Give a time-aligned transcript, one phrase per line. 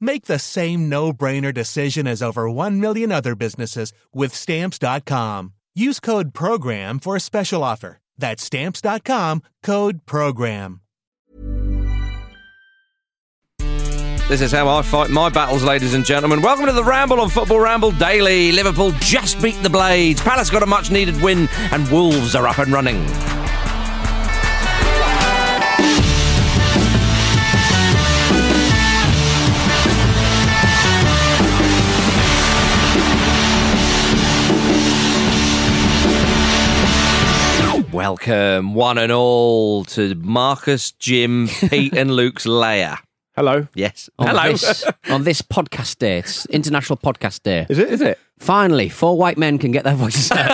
[0.00, 5.52] Make the same no brainer decision as over 1 million other businesses with stamps.com.
[5.74, 7.98] Use code PROGRAM for a special offer.
[8.16, 10.80] That's stamps.com code PROGRAM.
[14.28, 16.40] This is how I fight my battles, ladies and gentlemen.
[16.40, 18.52] Welcome to the Ramble on Football Ramble Daily.
[18.52, 20.22] Liverpool just beat the Blades.
[20.22, 23.04] Palace got a much needed win, and Wolves are up and running.
[38.10, 42.98] Welcome, one and all, to Marcus, Jim, Pete, and Luke's lair.
[43.36, 43.68] Hello.
[43.74, 44.10] Yes.
[44.18, 44.50] on Hello.
[44.52, 47.64] This, on this podcast day, it's International Podcast Day.
[47.70, 47.88] Is it?
[47.90, 48.18] Is it?
[48.40, 50.50] Finally, four white men can get their voices heard.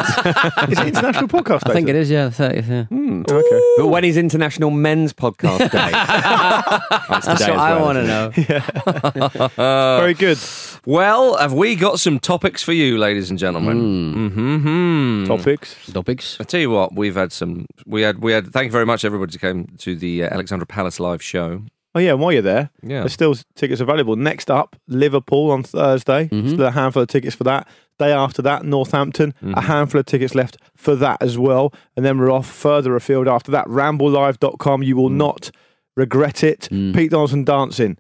[0.71, 1.71] Is it International Podcast Day?
[1.71, 2.85] I think it is, yeah, the 30th, yeah.
[2.85, 3.75] Hmm, okay.
[3.79, 5.91] But when is International Men's Podcast Day?
[7.09, 9.99] That's what I want to know.
[9.99, 10.39] Very good.
[10.85, 14.15] Well, have we got some topics for you, ladies and gentlemen?
[14.31, 15.25] Mm-hmm.
[15.27, 15.93] Topics.
[15.93, 16.37] Topics.
[16.41, 17.67] I tell you what, we've had some.
[17.87, 18.19] We had.
[18.19, 18.53] We had.
[18.53, 21.63] Thank you very much, everybody, who came to the uh, Alexandra Palace live show.
[21.97, 23.01] Oh yeah, and while you're there, Yeah.
[23.01, 24.17] there's still tickets available.
[24.17, 26.29] Next up, Liverpool on Thursday.
[26.29, 26.49] Mm-hmm.
[26.49, 27.67] Still a handful of tickets for that.
[27.99, 29.33] Day after that, Northampton.
[29.41, 29.61] A mm-hmm.
[29.61, 31.73] handful of tickets left for that as well.
[31.97, 33.67] And then we're off further afield after that.
[33.69, 34.83] RambleLive.com.
[34.83, 35.15] You will mm.
[35.15, 35.51] not
[35.97, 36.69] regret it.
[36.71, 36.95] Mm.
[36.95, 37.97] Pete Donaldson dancing.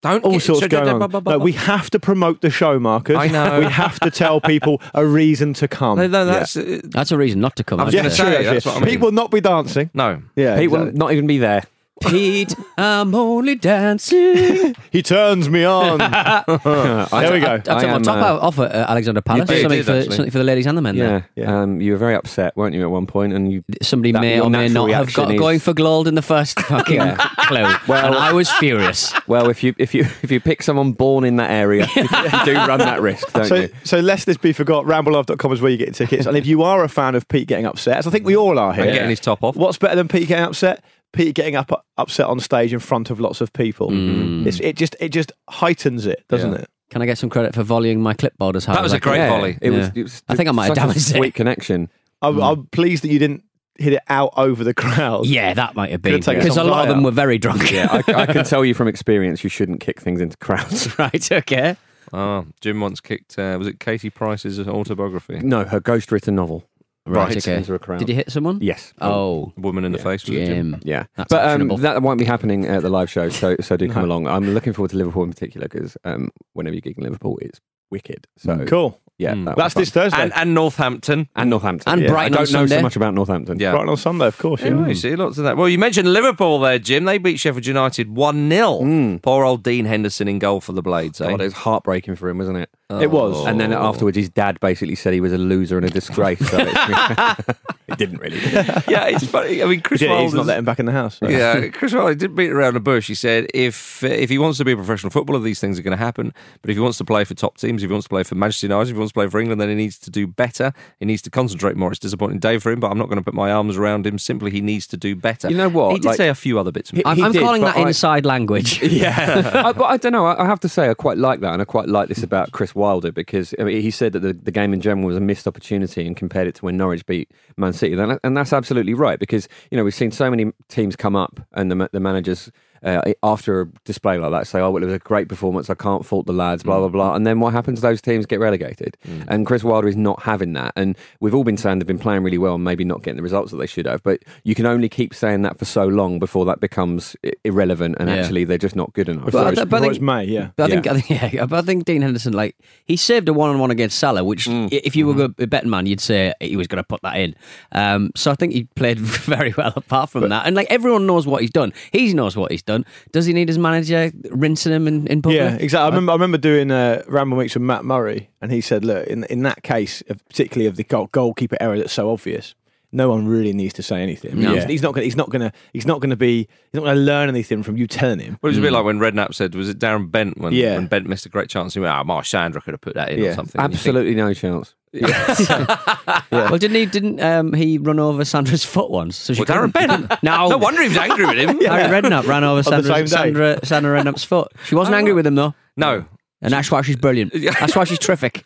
[0.00, 1.24] Don't All get- sorts so- going on.
[1.26, 3.14] No, we have to promote the show, Marcus.
[3.14, 3.58] I know.
[3.60, 5.98] We have to tell people a reason to come.
[5.98, 7.78] No, no, that's uh, That's a reason not to come.
[7.78, 8.16] I was isn't gonna it?
[8.16, 8.72] say, true, that's actually.
[8.72, 8.94] what I mean.
[8.94, 9.90] Pete will not be dancing.
[9.92, 10.22] no.
[10.34, 10.98] Yeah, Pete will exactly.
[10.98, 11.64] not even be there.
[12.02, 14.74] Pete, I'm only dancing.
[14.94, 15.98] He turns me on.
[15.98, 17.54] there we go.
[17.54, 19.48] I took I my am, top uh, off at uh, Alexandra Palace.
[19.48, 20.94] did, something, did, for, something for the ladies and the men.
[20.94, 21.22] Yeah.
[21.34, 21.62] Yeah.
[21.62, 23.32] Um, you were very upset, weren't you, at one point?
[23.32, 26.06] And you Somebody That- may or may not have reaction got is- going for gold
[26.06, 27.74] in the first fucking clue.
[27.88, 29.12] Well- and I was furious.
[29.26, 32.04] well, if you if you if you pick someone born in that area, you
[32.44, 33.68] do run that risk, don't So, you?
[33.82, 36.26] so lest this be forgot, ramblelive.com is where you get your tickets.
[36.26, 38.60] And if you are a fan of Pete getting upset, as I think we all
[38.60, 39.56] are here, And getting his top off.
[39.56, 40.84] what's better than Pete getting upset?
[41.14, 43.90] Pete getting up upset on stage in front of lots of people.
[43.90, 44.46] Mm.
[44.46, 46.58] It's, it just it just heightens it, doesn't Yeah.
[46.58, 46.68] it?
[46.90, 48.96] Can I get some credit for volleying my clipboard as hard That was as a
[48.96, 49.08] I could?
[49.10, 49.58] great Yeah, volley.
[49.60, 49.90] It was.
[49.94, 51.16] It was I think I might have such a damaged it.
[51.16, 51.88] Sweet connection.
[52.22, 52.42] I'm, mm.
[52.52, 53.42] I'm pleased that you didn't
[53.76, 55.26] hit it out over the crowd.
[55.26, 57.72] Yeah, that might have been because a lot of them were very drunk.
[57.72, 60.96] Yeah, I, I can tell you from experience, you shouldn't kick things into crowds.
[60.98, 61.32] right.
[61.32, 61.76] Okay.
[62.12, 63.36] Oh, Jim once kicked.
[63.38, 65.40] Uh, was it Katie Price's autobiography?
[65.40, 66.64] No, her ghost-written novel.
[67.06, 67.28] Right.
[67.28, 67.56] Right, Okay.
[67.56, 67.98] into a crowd.
[67.98, 68.58] Did you hit someone?
[68.62, 68.94] Yes.
[69.00, 70.22] Oh, Woman in the face.
[70.26, 70.72] Was it, Jim?
[70.72, 70.80] Jim.
[70.84, 71.76] Yeah, That's but um, actionable.
[71.78, 73.28] that won't be happening at the live show.
[73.28, 74.26] So, so do come along.
[74.26, 77.60] I'm looking forward to Liverpool in particular because um, whenever you gig in Liverpool, it's
[77.90, 78.26] wicked.
[78.38, 78.98] So, Cool.
[79.18, 79.44] yeah, Mm.
[79.44, 79.80] that'll be That's fun.
[79.82, 80.18] this Thursday.
[80.22, 81.28] And, and Northampton.
[81.36, 82.08] and Northampton And yeah.
[82.08, 82.76] Brighton I on don't know Sunday.
[82.76, 83.58] so much about Northampton.
[83.60, 83.72] Yeah.
[83.72, 84.62] Right on Sunday, of course.
[84.62, 84.68] Yeah.
[84.80, 85.58] Yeah, you see lots of that.
[85.58, 87.04] Well, you mentioned Liverpool there, Jim.
[87.04, 89.18] They beat Sheffield United 1 0.
[89.22, 91.28] Poor old Dean Henderson in goal for the Blades, eh?
[91.30, 92.70] God, it was heartbreaking for him, wasn't it?
[92.90, 93.46] It was.
[93.46, 93.82] And then oh.
[93.82, 96.38] afterwards, his dad basically said he was a loser and a disgrace.
[96.50, 97.36] So it's-
[97.88, 98.38] it didn't really.
[98.38, 98.52] did
[98.88, 99.62] yeah, it's funny.
[99.62, 101.18] I mean, Chris Yeah, he's Wilder's- not letting him back in the house.
[101.18, 101.28] so.
[101.28, 103.06] yeah, Chris Wilder did beat around the bush.
[103.08, 105.82] He said if uh, if he wants to be a professional footballer, these things are
[105.82, 106.32] going to happen.
[106.60, 108.34] But if he wants to play for top teams, if he wants to play for
[108.34, 110.72] Manchester United, if he wants to play for England, then he needs to do better.
[111.00, 111.90] He needs to concentrate more.
[111.90, 114.06] It's a disappointing day for him, but I'm not going to put my arms around
[114.06, 114.18] him.
[114.18, 115.50] Simply, he needs to do better.
[115.50, 115.92] You know what?
[115.92, 116.90] He did Like- say a few other bits.
[116.90, 118.80] and He- I'm, I'm did, calling but that I- inside language.
[118.94, 120.26] Yeah, I, but I don't know.
[120.26, 122.52] I, I have to say, I quite like that, and I quite like this about
[122.52, 125.20] Chris Wilder because I mean, he said that the, the game in general was a
[125.20, 128.94] missed opportunity and compared it to when Norwich beat Man City, and, and that's absolutely
[128.94, 132.50] right because you know we've seen so many teams come up and the, the managers
[132.84, 135.70] uh, after a display like that say, "Oh, well, it was a great performance.
[135.70, 137.14] I can't fault the lads." Blah blah blah.
[137.14, 137.80] And then what happens?
[137.80, 138.96] Those teams get relegated,
[139.28, 140.72] and Chris Wilder is not having that.
[140.76, 143.22] And we've all been saying they've been playing really well and maybe not getting the
[143.22, 144.02] results that they should have.
[144.02, 148.08] But you can only keep saying that for so long before that becomes irrelevant and
[148.08, 148.16] Yeah.
[148.16, 149.30] actually they're just not good enough.
[149.32, 150.48] But I- it's, but I think- it's May, yeah.
[150.56, 153.32] But I think, I think, yeah, but I think Dean Henderson, like, he saved a
[153.32, 154.68] one-on-one against Salah, which, Mm.
[154.72, 155.18] if you Mm-hmm.
[155.18, 157.34] were a betting man, you'd say he was going to put that in.
[157.72, 158.98] Um, so I think he played
[159.34, 161.72] very well apart from that, and like everyone knows what he's done.
[161.92, 162.73] He knows what he's done.
[163.12, 165.38] Does he need his manager rinsing him in, in public?
[165.40, 165.84] Yeah, exactly.
[165.84, 169.06] I remember, I remember doing uh, Ramble Weeks with Matt Murray, and he said, "Look,
[169.06, 172.54] in in that case, of- particularly of the goal, goalkeeper error that's so obvious,
[172.94, 174.30] no one really needs to say anything.
[174.30, 174.54] I mean, No.
[174.54, 175.52] he's, he's not gonna, He's not going to.
[175.72, 176.38] He's not going to be.
[176.38, 178.38] He's not going to learn anything from you telling him.
[178.40, 180.76] Well, it was a bit like when Redknapp said, was it Darren Bent when, Yeah.
[180.76, 181.74] when Bent missed a great chance?
[181.74, 183.60] He went, oh, Marsh Sandra could have put that in or something.
[183.60, 184.74] And you think, Absolutely no chance.
[186.30, 186.86] Well, didn't he?
[186.86, 189.16] Didn't um, he run over Sandra's foot once?
[189.16, 190.22] So she Well, Darren couldn't- Bent.
[190.22, 191.60] No, No wonder he was angry with him.
[191.60, 193.06] Harry Redknapp ran over the Sandra.
[193.08, 194.52] Sandra, Sandra Redknapp's foot.
[194.66, 196.04] She wasn't angry with him though, No.
[196.42, 197.32] and that's why she's brilliant.
[197.32, 198.44] That's why she's terrific.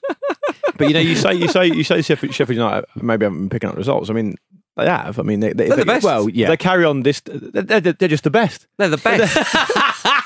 [0.79, 3.49] But you know, you say you say you say Sheffield, Sheffield United maybe haven't been
[3.51, 4.09] picking up results.
[4.11, 4.37] I mean,
[4.77, 5.19] they have.
[5.19, 6.05] I mean, they, they, They're the best.
[6.05, 6.49] Well, Yeah.
[6.49, 7.21] They carry on this.
[7.21, 8.67] They're, they're, they're just the best.
[8.79, 9.37] They're the best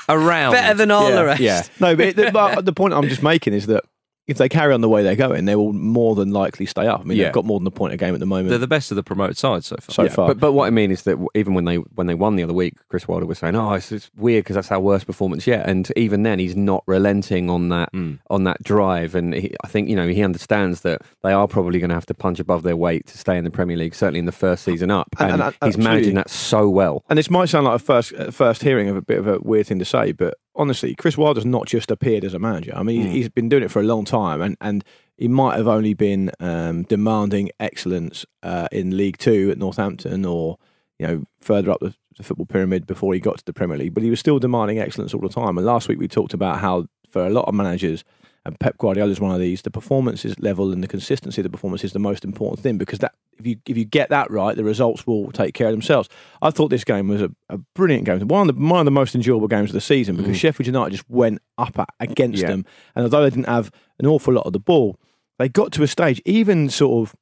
[0.09, 0.51] around.
[0.53, 1.41] Better than all the rest.
[1.41, 1.63] Yeah.
[1.79, 3.83] No, but, it, but the point I'm just making is that
[4.25, 7.01] if they carry on the way they're going, they will more than likely stay up.
[7.01, 7.25] I mean, Yeah.
[7.25, 8.95] they've got more than a point a game at the moment They're the best of
[8.95, 9.93] the promoted side so far.
[9.93, 10.27] so Yeah, far.
[10.29, 12.53] But, but what I mean is that even when they when they won the other
[12.53, 15.67] week, Chris Wilder was saying, "Oh, it's, it's weird because that's our worst performance yet."
[15.67, 18.19] And even then, he's not relenting on that Mm.
[18.29, 19.13] on that drive.
[19.15, 22.05] And he, I think you know he understands that they are probably going to have
[22.05, 24.63] to punch above their weight to stay in the Premier League, certainly in the first
[24.63, 25.07] season up.
[25.19, 25.83] And- And, and- he's absolutely.
[25.83, 27.03] managing that so well.
[27.09, 29.39] And this might sound like a first uh, first hearing of a bit of a
[29.39, 32.73] weird thing to say, but honestly, Chris Wilder's not just appeared as a manager.
[32.75, 34.83] I mean, he's been doing it for a long time, and, and
[35.17, 40.57] he might have only been um, demanding excellence uh, in League Two at Northampton, or
[40.99, 43.93] you know further up the, the football pyramid before he got to the Premier League.
[43.93, 45.57] But he was still demanding excellence all the time.
[45.57, 48.03] And last week we talked about how for a lot of managers.
[48.45, 49.61] And Pep Guardiola is one of these.
[49.61, 52.99] The performances level and the consistency of the performance is the most important thing because
[52.99, 56.09] that if you if you get that right, the results will take care of themselves.
[56.41, 58.91] I thought this game was a, a brilliant game, one of the one of the
[58.91, 60.39] most enjoyable games of the season because mm.
[60.39, 62.49] Sheffield United just went up at, against Yeah.
[62.49, 64.99] them, and although they didn't have an awful lot of the ball,
[65.39, 67.15] they got to a stage, even sort of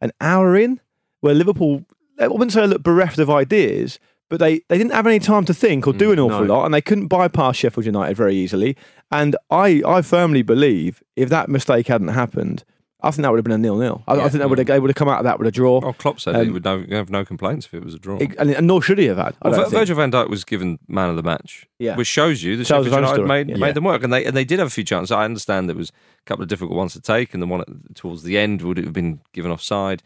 [0.00, 0.80] an hour in,
[1.20, 1.84] where Liverpool,
[2.18, 3.98] I wouldn't say looked bereft of ideas,
[4.28, 6.54] but they, they didn't have any time to think or do mm, an awful no.
[6.54, 8.76] lot, and they couldn't bypass Sheffield United very easily.
[9.12, 12.64] And I, I firmly believe if that mistake hadn't happened,
[13.04, 14.04] I think that would have been a nil-nil.
[14.06, 15.50] I, I think they would have they would have come out of that with a
[15.50, 17.98] draw, Oh, Klopp said he Um, would no, have no complaints if it was a
[17.98, 18.16] draw.
[18.18, 19.34] and, and nor should he have had.
[19.42, 19.74] Well, don't think.
[19.74, 21.96] Virgil van Dijk was given man of the match, Yeah.
[21.96, 23.28] which shows you that Tells Sheffield his United story.
[23.28, 23.56] made, Yeah.
[23.56, 25.10] made them work, and they and they did have a few chances.
[25.10, 27.68] I understand there was a couple of difficult ones to take, and the one at,
[27.96, 30.02] towards the end would have been given offside.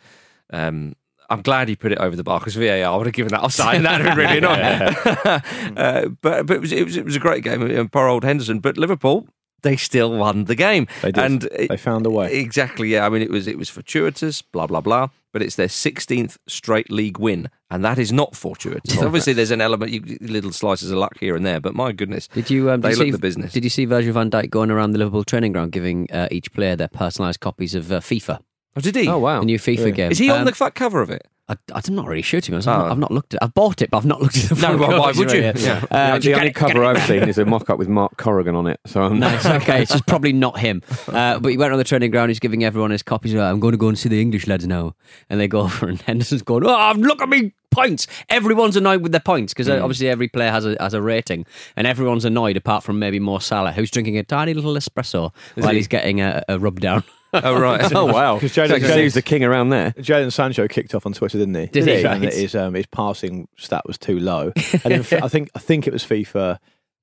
[0.50, 0.94] Um,
[1.30, 3.76] I'm glad he put it over the bar because VAR would have given that offside,
[3.76, 5.76] and that would have been really annoying.
[5.76, 8.24] uh, but but it was, it was it was a great game, and poor old
[8.24, 8.60] Henderson.
[8.60, 9.28] But Liverpool.
[9.62, 10.86] They still won the game.
[11.02, 11.24] They did.
[11.24, 12.32] And it- They found a way.
[12.34, 12.88] Exactly.
[12.88, 13.06] Yeah.
[13.06, 14.40] I mean, it was it was fortuitous.
[14.42, 15.08] Blah blah blah.
[15.32, 19.02] But it's their 16th straight league win, and that is not fortuitous.
[19.02, 21.58] Obviously, there's an element, you, little slices of luck here and there.
[21.60, 22.70] But my goodness, Did you?
[22.70, 23.52] Um, they you look see, the business.
[23.52, 26.52] Did you see Virgil van Dijk going around the Liverpool training ground giving uh, each
[26.52, 28.40] player their personalised copies of uh, FIFA,
[28.76, 29.08] oh, did he?
[29.08, 29.40] Oh wow!
[29.40, 30.12] the new FIFA game?
[30.12, 31.26] Is he on Um, the front cover of it?
[31.48, 32.66] I, I'm not really sure to be honest.
[32.66, 32.82] I've, Oh.
[32.82, 33.42] not, I've not looked at.
[33.42, 34.54] I've bought it, but I've not looked at the.
[34.56, 35.42] No, front why- why cover, would you?
[35.44, 35.60] right?
[35.60, 35.84] Yeah.
[35.92, 36.84] Uh, the just only it- cover.
[36.84, 38.80] I've seen is a mock-up with Mark Corrigan on it.
[38.84, 39.46] So I'm Nice.
[39.62, 40.82] Okay, so it's probably not him.
[41.06, 42.30] Uh, but he went on the training ground.
[42.30, 43.32] He's giving everyone his copies.
[43.32, 44.96] Of, I'm going to go and see the English lads now.
[45.30, 49.12] And they go over, and Henderson's going, "Oh, look at me points!" Everyone's annoyed with
[49.12, 49.84] their points because Hmm.
[49.84, 53.38] obviously every player has a has a rating, and everyone's annoyed apart from maybe Mo
[53.38, 55.76] Salah, who's drinking a tiny little espresso while he?
[55.76, 57.04] he's getting a, a rub down.
[57.32, 57.92] Oh right.
[57.94, 58.38] oh wow!
[58.38, 59.92] Because was the king around there.
[59.98, 61.66] Jadon Sancho kicked off on Twitter, didn't he?
[61.66, 62.02] Did he?
[62.02, 64.52] Saying that his um, his passing stat was too low,
[64.84, 66.58] and f- I think I think it was FIFA.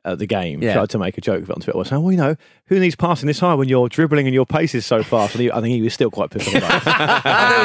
[0.05, 0.73] At the game, Yeah.
[0.73, 1.81] tried to make a joke of it on Twitter.
[1.85, 4.75] Saying, "Well, you know, who needs passing this high when you're dribbling and your pace
[4.75, 6.83] is so fast?" And he, I think he was still quite pissed off there was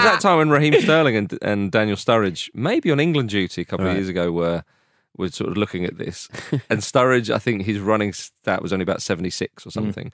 [0.04, 3.86] that time when Raheem Sterling and, and Daniel Sturridge, maybe on England duty a couple
[3.86, 3.90] Right.
[3.90, 4.62] of years ago, were
[5.16, 6.28] were sort of looking at this.
[6.70, 10.12] and Sturridge, I think his running stat was only about seventy six or something,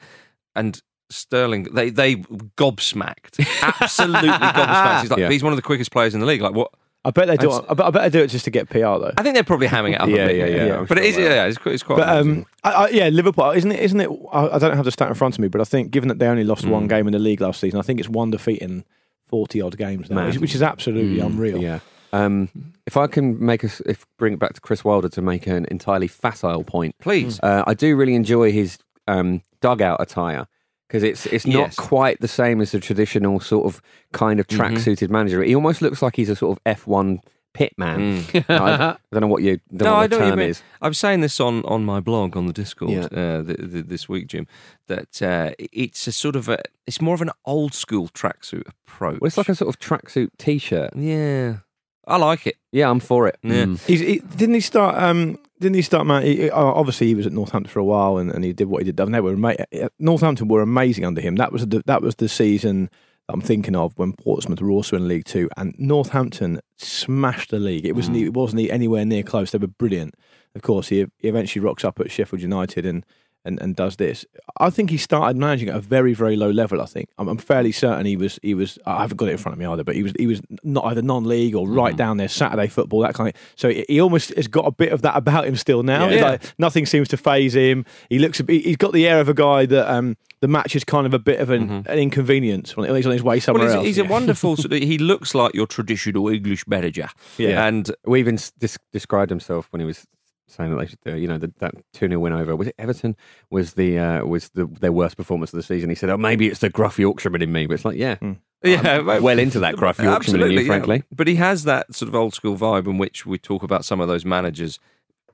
[0.56, 0.80] and.
[1.10, 5.00] Sterling, they they gobsmacked, absolutely gobsmacked.
[5.02, 5.28] He's like, Yeah.
[5.30, 6.40] he's one of the quickest players in the league.
[6.40, 6.70] Like what?
[7.06, 7.52] I bet they do.
[7.54, 9.12] It, I, bet, I bet they do it just to get PR though.
[9.18, 10.08] I think they're probably hamming it up.
[10.14, 11.34] Yeah, a bit, yeah, yeah, I'm But it is, sure they are.
[11.34, 11.96] yeah, it's quite, it's quite.
[11.98, 12.38] But amazing.
[12.38, 13.80] um, I, I, yeah, Liverpool isn't it?
[13.80, 14.08] Isn't it?
[14.32, 16.18] I, I don't have the stat in front of me, but I think given that
[16.18, 18.60] they only lost one game in the league last season, I think it's one defeat
[18.62, 18.84] in
[19.26, 20.26] forty odd games now, Man.
[20.28, 21.26] which, which is absolutely Hmm.
[21.26, 21.58] unreal.
[21.58, 21.80] Yeah.
[22.14, 22.48] Um,
[22.86, 25.66] if I can make us, if bring it back to Chris Wilder to make an
[25.70, 27.38] entirely facile point, please.
[27.42, 30.46] uh, I do really enjoy his um, dugout attire
[30.88, 31.76] because it's it's not Yes.
[31.76, 33.80] quite the same as the traditional sort of
[34.12, 35.42] kind of track suited manager.
[35.42, 37.20] He almost looks like he's a sort of F one
[37.54, 38.24] pit man.
[38.48, 40.28] I, I don't know what you don't no, I what the don't.
[40.30, 40.62] term Mean, is.
[40.82, 43.04] I'm saying this on, on my blog on the Discord Yeah.
[43.04, 44.46] uh, th th this week, Jim.
[44.88, 49.20] That uh, it's a sort of a it's more of an old school tracksuit approach.
[49.20, 50.96] Well, it's like a sort of tracksuit t-shirt.
[50.96, 51.58] yeah,
[52.06, 52.56] I like it.
[52.72, 53.38] Yeah, I'm for it.
[53.42, 53.66] Yeah.
[53.86, 55.00] He's, he, didn't he start?
[55.00, 56.06] Um, didn't he start?
[56.06, 58.68] Man, he, uh, obviously he was at Northampton for a while, and, and he did
[58.68, 58.96] what he did.
[58.96, 61.36] They were ama- uh, Northampton were amazing under him.
[61.36, 62.90] That was the, that was the season
[63.28, 67.86] I'm thinking of when Portsmouth were also in League Two, and Northampton smashed the league.
[67.86, 69.50] It wasn't it wasn't anywhere near close.
[69.52, 70.14] They were brilliant.
[70.54, 73.04] Of course, he, he eventually rocks up at Sheffield United and.
[73.46, 74.24] And, and does this.
[74.58, 76.80] I think he started managing at a very very low level.
[76.80, 79.36] I think I'm, I'm fairly certain he was he was I haven't got it in
[79.38, 82.16] front of me either, but he was he was not either non-league or right down
[82.16, 83.34] there Saturday football that kind of.
[83.54, 86.08] So he, he almost has got a bit of that about him still now.
[86.08, 86.30] It's Yeah.
[86.30, 87.84] Like nothing seems to phase him.
[88.08, 90.74] He looks a bit, he's got the air of a guy that um, the match
[90.74, 93.66] is kind of a bit of an, an inconvenience when he's on his way somewhere
[93.66, 93.86] well, else.
[93.86, 94.56] he's, he's a wonderful.
[94.58, 97.08] sort of, he looks like your traditional English manager.
[97.36, 97.66] Yeah.
[97.66, 100.06] and We even dis- described himself when he was
[100.46, 102.74] saying that they should, uh, you know, the, that two 0 win over was it
[102.78, 103.16] Everton
[103.50, 105.88] was the uh, was the their worst performance of the season.
[105.88, 108.16] He said, "Oh, maybe it's the gruff Yorkshireman in me," but it's like, yeah,
[108.62, 110.66] yeah, I'm well into that gruff Yorkshireman in Absolutely, you, yeah.
[110.66, 111.02] frankly.
[111.14, 114.00] But he has that sort of old school vibe in which we talk about some
[114.00, 114.78] of those managers,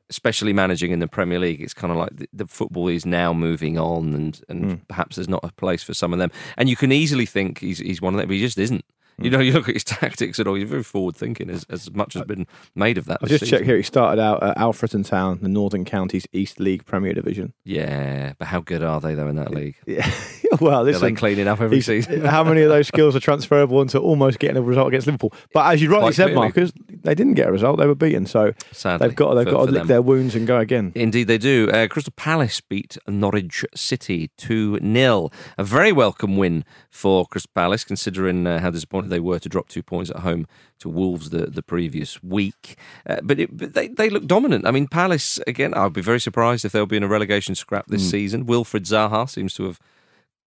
[0.09, 1.61] especially managing in the Premier League.
[1.61, 4.75] It's kind of like the, the football is now moving on, and and Hmm.
[4.89, 6.31] perhaps there's not a place for some of them.
[6.57, 8.85] And you can easily think he's he's one of them, but he just isn't.
[9.21, 10.55] You know, you look at his tactics and all.
[10.55, 13.21] He's very forward thinking, as as much has been made of that.
[13.21, 13.77] This just checked here.
[13.77, 17.53] He started out at Alfreton Town, the Northern Counties East League Premier Division.
[17.65, 19.77] Yeah, but how good are they though in that league?
[20.53, 22.25] Yeah, well, listen, cleaning up every season?
[22.25, 25.33] how many of those skills are transferable into almost getting a result against Liverpool?
[25.53, 26.41] But as you rightly Quite said, clearly.
[26.41, 27.79] Marcus, they didn't get a result.
[27.79, 29.87] They were beaten, so Sadly, they've got they've for- got to lick them.
[29.87, 30.91] their wounds and go again.
[30.95, 31.71] Indeed, they do.
[31.73, 35.31] Uh, Crystal Palace beat Norwich City 2 0.
[35.59, 39.69] A very welcome win for Crystal Palace, considering uh, how disappointed they were to drop
[39.69, 40.47] two points at home
[40.79, 42.77] to Wolves the, the previous week.
[43.07, 44.67] Uh, but it, but they, they look dominant.
[44.67, 47.87] I mean, Palace, again, I'd be very surprised if they'll be in a relegation scrap
[47.89, 48.11] this Mm.
[48.11, 48.47] season.
[48.47, 49.79] Wilfried Zaha seems to have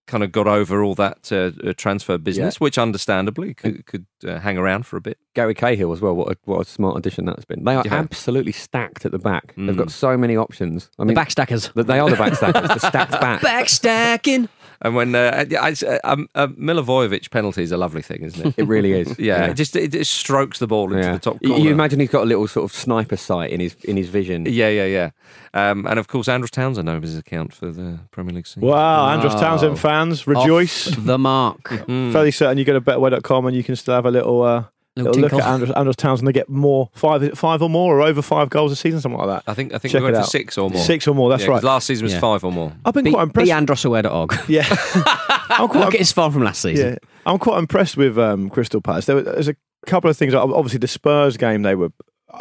[0.06, 4.38] kind of got over all that uh, uh, transfer business, which understandably could, could uh,
[4.40, 5.18] hang around for a bit.
[5.34, 6.14] Gary Cahill as well.
[6.14, 7.64] What a, what a smart addition that's been.
[7.64, 7.94] They are Yeah.
[7.94, 9.54] absolutely stacked at the back.
[9.56, 9.78] They've Mm.
[9.78, 10.90] got so many options.
[11.00, 11.72] I The mean, backstackers.
[11.74, 13.40] that they are the backstackers, the stacked back.
[13.42, 14.50] Backstacking.
[14.84, 18.54] And when uh, I, I, um, a Milivojevic penalty is a lovely thing, isn't it?
[18.58, 19.18] It really is.
[19.24, 21.14] Yeah, It just it just strokes the ball into Yeah.
[21.14, 21.64] the top You- corner.
[21.64, 24.46] You imagine he's got a little sort of sniper sight in his in his vision.
[24.46, 25.10] yeah, yeah, yeah.
[25.54, 28.64] Um, and of course, Andros Townsend opens his account for the Premier League season.
[28.68, 29.40] Wow, Andros Wow.
[29.40, 30.88] Townsend fans, rejoice!
[30.92, 31.64] Off the mark.
[31.94, 32.12] Mm.
[32.12, 34.64] Fairly certain you go to betway.com and you can still have a little, uh,
[34.96, 36.28] Little little look at Andros, Andros Townsend.
[36.28, 39.28] They get more five five or more, or over five goals a season, something like
[39.44, 39.52] that.
[39.52, 40.80] I think I think Check we went it for six or more.
[40.84, 41.30] Six or more.
[41.30, 41.74] That's Yeah, 'cause right.
[41.74, 42.20] Last season was Yeah.
[42.20, 42.74] five or more.
[42.86, 43.46] I've been Be, quite impressed.
[43.48, 44.36] be androsaware.org.
[44.48, 44.66] yeah,
[45.50, 46.90] I'm quite Look at his far from last season.
[46.92, 46.96] Yeah,
[47.26, 49.08] I'm quite impressed with um, Crystal Palace.
[49.08, 49.56] There, was- there's a
[49.88, 50.36] couple of things.
[50.36, 51.90] Obviously, the Spurs game they were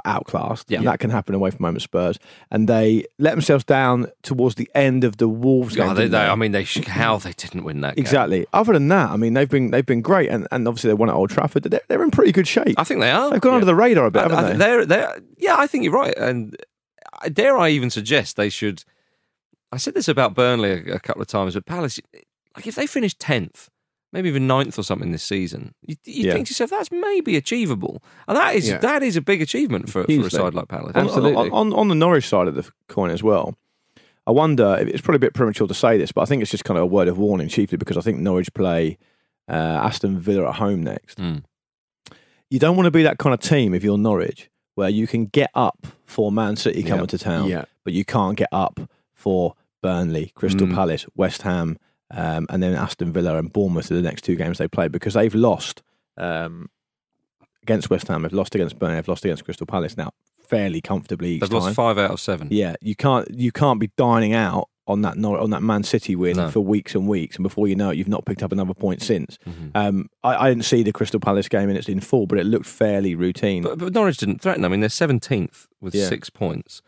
[0.05, 0.71] outclassed.
[0.71, 0.79] Yeah.
[0.79, 2.19] and that can happen away from home at Spurs,
[2.51, 5.91] and they let themselves down towards the end of the Wolves game.
[5.91, 6.19] Oh, they, they?
[6.19, 7.97] I mean, they how they didn't win that.
[7.97, 8.03] game.
[8.03, 8.47] exactly.
[8.53, 11.09] Other than that, I mean, they've been they've been great, and, and obviously they won
[11.09, 11.65] at Old Trafford.
[11.65, 12.75] They're, they're in pretty good shape.
[12.79, 13.31] I think they are.
[13.31, 13.57] They've gone Yeah.
[13.57, 14.57] under the radar a bit, I- haven't I they?
[14.59, 16.15] they're, they're, yeah, I think you're right.
[16.17, 16.57] And
[17.33, 18.85] dare I even suggest they should.
[19.71, 21.99] I said this about Burnley a, a couple of times, but Palace,
[22.57, 23.69] like if they finish 10th,
[24.12, 26.35] maybe even ninth or something this season, you, you Yeah.
[26.35, 28.02] think to yourself, that's maybe achievable.
[28.28, 28.78] And that is Yeah.
[28.78, 30.92] that is a big achievement for, for a side like Palace.
[30.95, 31.50] Absolutely.
[31.50, 33.57] on, on, on the Norwich side of the coin as well.
[34.26, 34.76] I wonder.
[34.81, 36.85] It's probably a bit premature to say this, but I think it's just kind of
[36.85, 38.97] a word of warning, chiefly because I think Norwich play
[39.49, 41.19] uh, Aston Villa at home next.
[41.19, 41.42] Mm.
[42.50, 45.26] You don't want to be that kind of team if you're Norwich, where you can
[45.26, 47.07] get up for Man City coming Yeah.
[47.07, 47.64] to town, Yeah.
[47.83, 48.78] but you can't get up
[49.12, 50.75] for Burnley, Crystal Mm.
[50.75, 51.78] Palace, West Ham,
[52.12, 55.14] um, and then Aston Villa and Bournemouth are the next two games they play because
[55.14, 55.83] they've lost
[56.16, 56.69] um,
[57.62, 60.11] against West Ham, they've lost against Burnley, they've lost against Crystal Palace now
[60.49, 61.61] fairly comfortably They've time.
[61.61, 62.49] lost five out of seven.
[62.50, 66.14] Yeah, you can't you can't be dining out on that Nor- on that Man City
[66.16, 66.50] win No.
[66.50, 69.00] for weeks and weeks, and before you know it, you've not picked up another point
[69.00, 69.38] since.
[69.49, 69.71] Mhm.
[69.75, 72.45] Um, I, I didn't see the Crystal Palace game in its in full, but it
[72.45, 73.62] looked fairly routine.
[73.62, 74.64] But, but Norwich didn't threaten.
[74.64, 76.09] I mean, they're seventeenth with Yeah.
[76.09, 76.83] six points,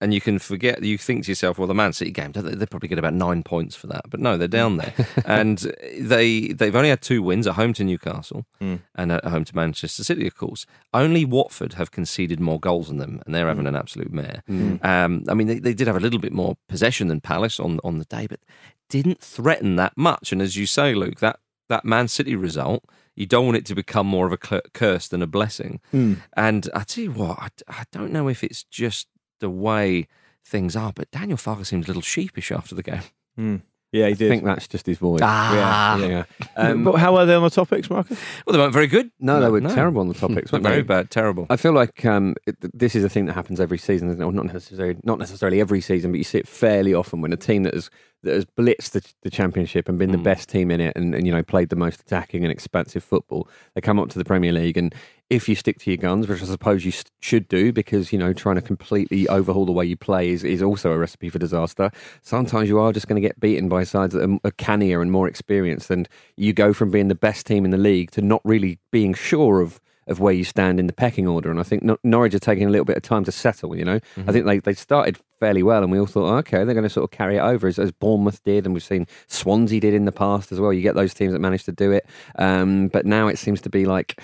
[0.00, 0.82] and you can forget.
[0.82, 3.74] You think to yourself, well, the Man City game, they probably get about nine points
[3.74, 4.02] for that.
[4.08, 4.92] But no, they're down there,
[5.24, 5.58] and
[5.98, 8.80] they they've only had two wins at home to Newcastle Mm.
[8.94, 10.26] and at home to Manchester City.
[10.26, 14.12] Of course, only Watford have conceded more goals than them, and they're having an absolute
[14.12, 14.42] mare.
[14.48, 17.80] Um, I mean, they, they did have a little bit more possession than Palace on
[17.84, 18.40] on the day, but
[18.88, 20.32] didn't threaten that much.
[20.32, 22.84] And as you say, Luke, that that Man City result.
[23.14, 25.80] You don't want it to become more of a curse than a blessing.
[25.92, 26.18] Mm.
[26.36, 27.48] And I tell you what, I,
[27.80, 29.08] I don't know if it's just
[29.40, 30.08] the way
[30.44, 33.02] things are, but Daniel Farke seemed a little sheepish after the game.
[33.38, 33.62] Mm.
[33.92, 34.26] Yeah, he did.
[34.26, 35.20] I think that's just his voice.
[35.22, 35.96] Ah.
[35.98, 36.24] yeah, yeah.
[36.56, 38.18] Um, but how are they on the topics, Marcus?
[38.44, 39.12] Well, they weren't very good.
[39.20, 40.50] no, they were terrible on the topics.
[40.52, 40.82] weren't Very they?
[40.82, 41.46] bad, terrible.
[41.50, 44.24] I feel like um, it, this is a thing that happens every season, isn't it?
[44.24, 47.36] Well, not necessarily, not necessarily every season, but you see it fairly often when a
[47.36, 47.90] team that has
[48.24, 51.24] that has blitzed the, the championship and been the best team in it, and, and
[51.24, 54.52] you know played the most attacking and expansive football, they come up to the Premier
[54.52, 54.92] League, and
[55.30, 58.32] if you stick to your guns, which I suppose you should do, because you know
[58.32, 61.90] trying to completely overhaul the way you play is, is also a recipe for disaster.
[62.22, 65.12] Sometimes you are just going to get beaten by sides that are, are cannier and
[65.12, 68.40] more experienced, and you go from being the best team in the league to not
[68.44, 71.50] really being sure of of where you stand in the pecking order.
[71.50, 73.76] And I think Nor- Norwich are taking a little bit of time to settle.
[73.76, 76.74] You know, I think they, they started fairly well, and we all thought, okay, they're
[76.74, 79.80] going to sort of carry it over as, as Bournemouth did, and we've seen Swansea
[79.80, 80.72] did in the past as well.
[80.72, 82.06] You get those teams that manage to do it,
[82.36, 84.18] um, but now it seems to be like.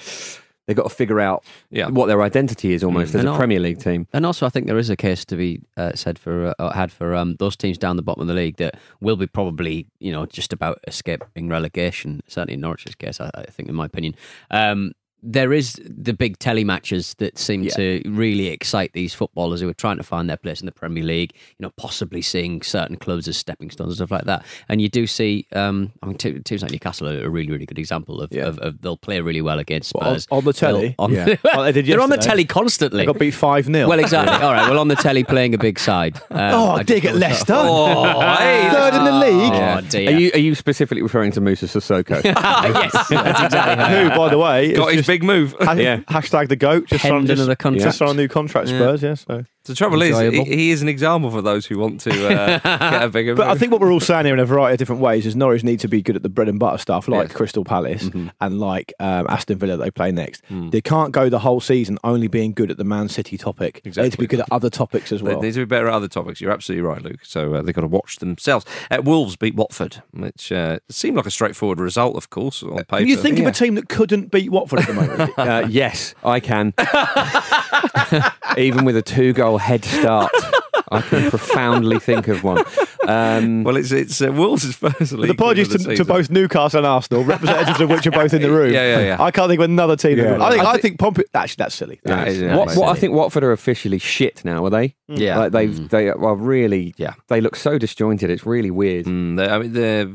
[0.66, 1.88] They've got to figure out Yeah.
[1.88, 4.06] what their identity is almost as And a all- Premier League team.
[4.12, 6.72] And also, I think there is a case to be uh, said for uh, or
[6.72, 9.86] had for um, those teams down the bottom of the league that will be probably
[10.00, 12.22] you know just about escaping relegation.
[12.28, 14.14] Certainly in Norwich's case, I, I think, in my opinion.
[14.50, 14.92] Um,
[15.26, 19.74] there is the big telly matches that seem to really excite these footballers who are
[19.74, 21.32] trying to find their place in the Premier League.
[21.58, 24.44] You know, possibly seeing certain clubs as stepping stones and stuff like that.
[24.68, 27.64] And you do see, um, I mean, te- teams like Newcastle are a really, really
[27.66, 28.44] good example of, Yeah.
[28.44, 30.80] of, of they'll play really well against What, on- Spurs on the telly?
[30.88, 31.36] They'll- On, Yeah.
[31.44, 32.98] Well, they did they're on the telly constantly.
[33.00, 33.88] They got beat 5 0.
[33.88, 34.34] Well, exactly.
[34.36, 34.68] All right.
[34.68, 36.20] Well, on the telly playing a big side.
[36.30, 37.54] Um, Oh, I dig at Leicester.
[37.56, 39.52] Oh, hey, Third in the league.
[39.54, 40.08] Oh, dear.
[40.10, 42.22] Are you are you specifically referring to Moussa Sissoko?
[42.24, 45.54] yes, that's exactly Who, by the way, Got his just- big move.
[45.60, 45.98] ha- Yeah.
[46.08, 46.86] Hashtag the goat.
[46.88, 47.84] Just Penned on, just, another contract.
[47.84, 49.02] just on a new contract, Spurs.
[49.02, 49.14] Yeah.
[49.14, 49.44] so.
[49.64, 53.02] The trouble is, he, he is an example for those who want to uh, get
[53.02, 53.34] a bigger.
[53.36, 55.34] But I think what we're all saying here in a variety of different ways is
[55.34, 57.36] Norwich need to be good at the bread and butter stuff, like Yes.
[57.36, 58.28] Crystal Palace Mm-hmm.
[58.42, 60.42] and like um, Aston Villa that they play next.
[60.50, 60.70] Mm.
[60.70, 63.80] They can't go the whole season only being good at the Man City topic.
[63.84, 65.40] They need to be good at other topics as They well.
[65.40, 66.40] need to be better at other topics.
[66.42, 67.20] You're absolutely right, Luke.
[67.24, 68.66] So uh, they've got to watch themselves.
[68.90, 72.98] Uh, Wolves beat Watford, which uh, seemed like a straightforward result, of course, on paper.
[72.98, 75.30] Can you think of a team that couldn't beat Watford at the moment?
[75.38, 76.74] Uh, yes, I can.
[78.56, 80.32] Even with a two goal head start,
[80.90, 82.64] I can profoundly think of one.
[83.06, 85.20] Um, Well, it's it's uh, Wolves' first league.
[85.20, 88.50] With apologies to, to both Newcastle and Arsenal, representatives of which are both in the
[88.50, 88.72] room.
[88.74, 89.22] Yeah, yeah, yeah.
[89.22, 90.18] I can't think of another team.
[90.18, 90.42] Yeah.
[90.42, 91.22] I think I I thi- think Pompey.
[91.34, 92.00] Actually, that's silly.
[92.04, 92.78] That is- yeah, what, mate.
[92.78, 94.94] what I think Watford are officially shit now, are they?
[95.08, 95.38] Yeah.
[95.38, 97.14] like they've they are really Yeah.
[97.28, 98.30] they look so disjointed.
[98.30, 99.06] It's really weird.
[99.06, 100.08] Mm, they- I mean, they're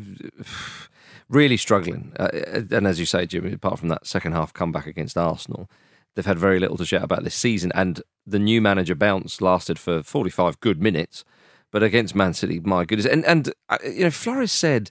[1.29, 2.11] really struggling.
[2.19, 2.29] Uh,
[2.71, 5.69] and as you say, Jimmy, apart from that second half comeback against Arsenal,
[6.15, 7.71] they've had very little to shout about this season.
[7.75, 11.23] And the new manager bounce lasted for 45 good minutes.
[11.71, 13.05] But against Man City, my goodness.
[13.05, 14.89] And, and uh, you know, Flores said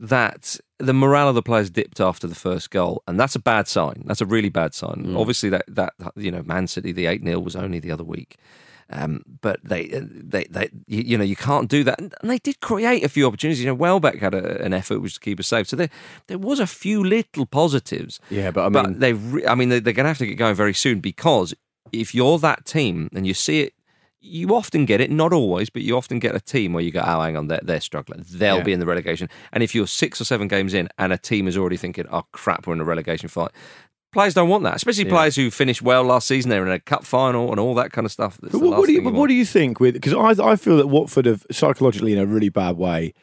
[0.00, 3.02] that the morale of the players dipped after the first goal.
[3.06, 4.02] And that's a bad sign.
[4.04, 5.04] That's a really bad sign.
[5.16, 8.36] Obviously, that, that, you know, Man City, the 8 0 was only the other week.
[8.90, 12.00] Um, but they, they, they, you, you know, you can't do that.
[12.00, 13.60] And, and they did create a few opportunities.
[13.60, 15.68] You know, Welbeck had a, an effort which to keep us safe.
[15.68, 15.90] So there,
[16.26, 18.18] there was a few little positives.
[18.30, 20.26] Yeah, but I but mean- they, re- I mean, they, they're going to have to
[20.26, 21.52] get going very soon because
[21.92, 23.74] if you're that team and you see it,
[24.20, 27.00] you often get it, not always, but you often get a team where you go,
[27.06, 28.24] oh, hang on, they're, they're struggling.
[28.28, 28.62] They'll Yeah.
[28.64, 29.28] be in the relegation.
[29.52, 32.24] And if you're six or seven games in and a team is already thinking, oh,
[32.32, 33.52] crap, we're in a relegation fight.
[34.18, 36.48] Players don't want that, especially players who finished well last season.
[36.50, 38.36] They're in a cup final and all that kind of stuff.
[38.50, 40.88] What, what do you, you what do you think with because I I feel that
[40.88, 43.14] Watford have psychologically in a really bad way,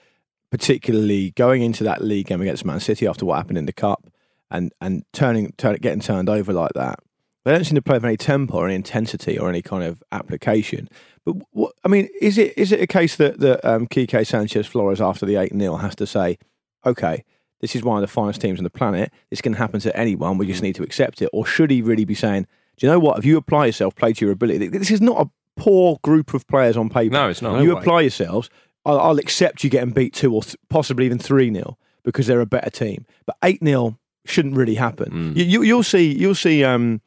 [0.52, 4.08] particularly going into that league game against Man City after what happened in the cup
[4.50, 7.00] and and turning turn, getting turned over like that.
[7.44, 10.02] They don't seem to play with any tempo or any intensity or any kind of
[10.14, 10.88] application.
[11.26, 14.66] But what I mean is it is it a case that that um, Quique Sanchez
[14.66, 16.38] Flores after the eight 0 has to say,
[16.86, 17.26] okay.
[17.62, 19.12] This is one of the finest teams on the planet.
[19.30, 20.38] This can happen to anyone.
[20.38, 21.30] We just need to accept it.
[21.34, 23.18] Or should he really be saying, "Do you know what?
[23.18, 24.68] If you apply yourself, play to your ability.
[24.68, 27.13] This is not a poor group of players on paper.
[27.13, 27.62] No, it's not.
[27.62, 27.82] You No way.
[27.82, 28.50] apply yourselves.
[28.86, 32.41] I'll, I'll accept you getting beat two or th- possibly even three 0 because they're
[32.41, 33.06] a better team.
[33.26, 35.34] But eight 0 shouldn't really happen.
[35.34, 35.38] Mm.
[35.38, 36.13] You, you, you'll see.
[36.15, 36.63] You'll see.
[36.63, 37.02] Um,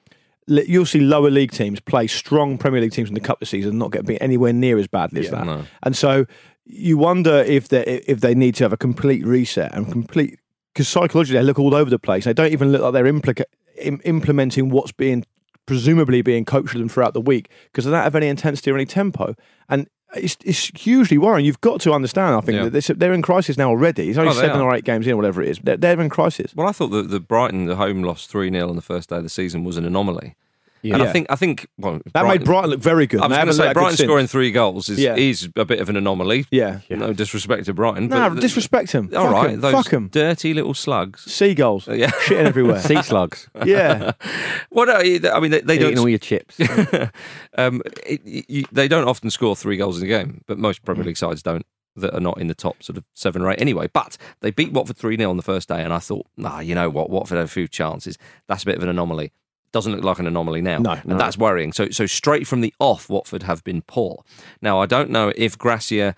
[0.50, 3.72] You'll see lower league teams play strong Premier League teams in the cup this season,
[3.72, 5.44] and not get beat anywhere near as badly as that.
[5.44, 5.64] no.
[5.82, 6.24] And so
[6.70, 10.38] you wonder if they if they need to have a complete reset and complete
[10.74, 12.24] because psychologically they look all over the place.
[12.24, 13.44] They don't even look like they're implica-
[13.78, 15.24] im- implementing what's being
[15.66, 18.74] presumably being coached to them throughout the week because they don't have any intensity or
[18.74, 19.34] any tempo.
[19.68, 21.44] And it's, it's hugely worrying.
[21.44, 22.64] You've got to understand, I think, Yeah.
[22.64, 24.08] that this, they're in crisis now already.
[24.08, 25.58] It's only Oh, seven or eight games in, whatever it is.
[25.62, 26.54] They're, they're in crisis.
[26.54, 29.16] Well, I thought that the Brighton, the home loss 3 0 on the first day
[29.16, 30.34] of the season was an anomaly.
[30.82, 31.02] And Yeah.
[31.02, 33.20] I think, I think, well, That made Brighton look very good.
[33.20, 34.06] I and was going to say looked that good Brighton since.
[34.06, 35.16] scoring three goals is Yeah.
[35.16, 36.46] is a bit of an anomaly.
[36.50, 36.80] Yeah.
[36.90, 38.08] No disrespect to Brighton.
[38.08, 39.10] No, but disrespect him.
[39.16, 39.60] All Fuck right, him.
[39.60, 40.08] those Fuck him.
[40.08, 41.22] dirty little slugs.
[41.30, 41.88] Seagulls.
[41.92, 42.10] yeah.
[42.10, 42.80] Shitting everywhere.
[42.80, 44.12] Sea slugs, yeah.
[44.70, 46.10] What are you, I mean, they, they eating all don't.
[46.10, 46.58] your chips.
[47.56, 51.04] um, it, you, they don't often score three goals in a game, but most Premier
[51.04, 51.64] League sides don't.
[51.96, 53.88] that are not in the top sort of seven or eight anyway.
[53.92, 56.74] But they beat Watford 3 0 on the first day, and I thought, nah, you
[56.74, 57.10] know what?
[57.10, 58.16] Watford had a few chances.
[58.46, 59.32] That's a bit of an anomaly.
[59.72, 60.78] Doesn't look like an anomaly now.
[60.78, 61.72] No, and that's worrying.
[61.72, 64.24] So, so straight from the off, Watford have been poor.
[64.62, 66.14] Now, I don't know if Gracia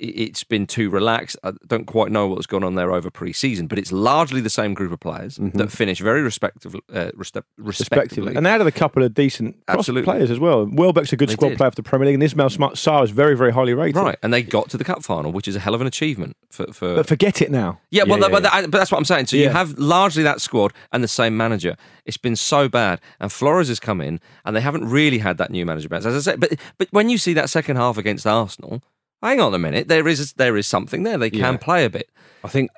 [0.00, 1.36] it's been too relaxed.
[1.44, 4.74] I don't quite know what's gone on there over pre-season, but it's largely the same
[4.74, 7.10] group of players that finish very uh, respect, Mm-hmm.
[7.18, 7.62] respectively.
[7.66, 8.36] respectively.
[8.36, 10.04] And they added a couple of decent Absolutely.
[10.04, 10.66] players as well.
[10.66, 11.58] Welbeck's a good They squad did.
[11.58, 13.96] player for the Premier League, and Ismail Smart Sarr is very, very highly rated.
[13.96, 16.36] Right, and they got to the cup final, which is a hell of an achievement
[16.50, 16.72] for.
[16.72, 17.80] for But forget it now.
[17.90, 18.60] yeah, well, yeah, but, yeah.
[18.62, 19.26] that- but that's what I'm saying.
[19.26, 21.76] So you have largely that squad and the same manager.
[22.06, 25.50] It's been so bad, and Flores has come in, and they haven't really had that
[25.50, 26.06] new manager bounce.
[26.06, 28.82] As I said, but but when you see that second half against Arsenal,
[29.22, 31.18] hang on a minute, there is there is something there.
[31.18, 31.56] They can Yeah.
[31.56, 32.08] play a bit.
[32.42, 32.70] I think,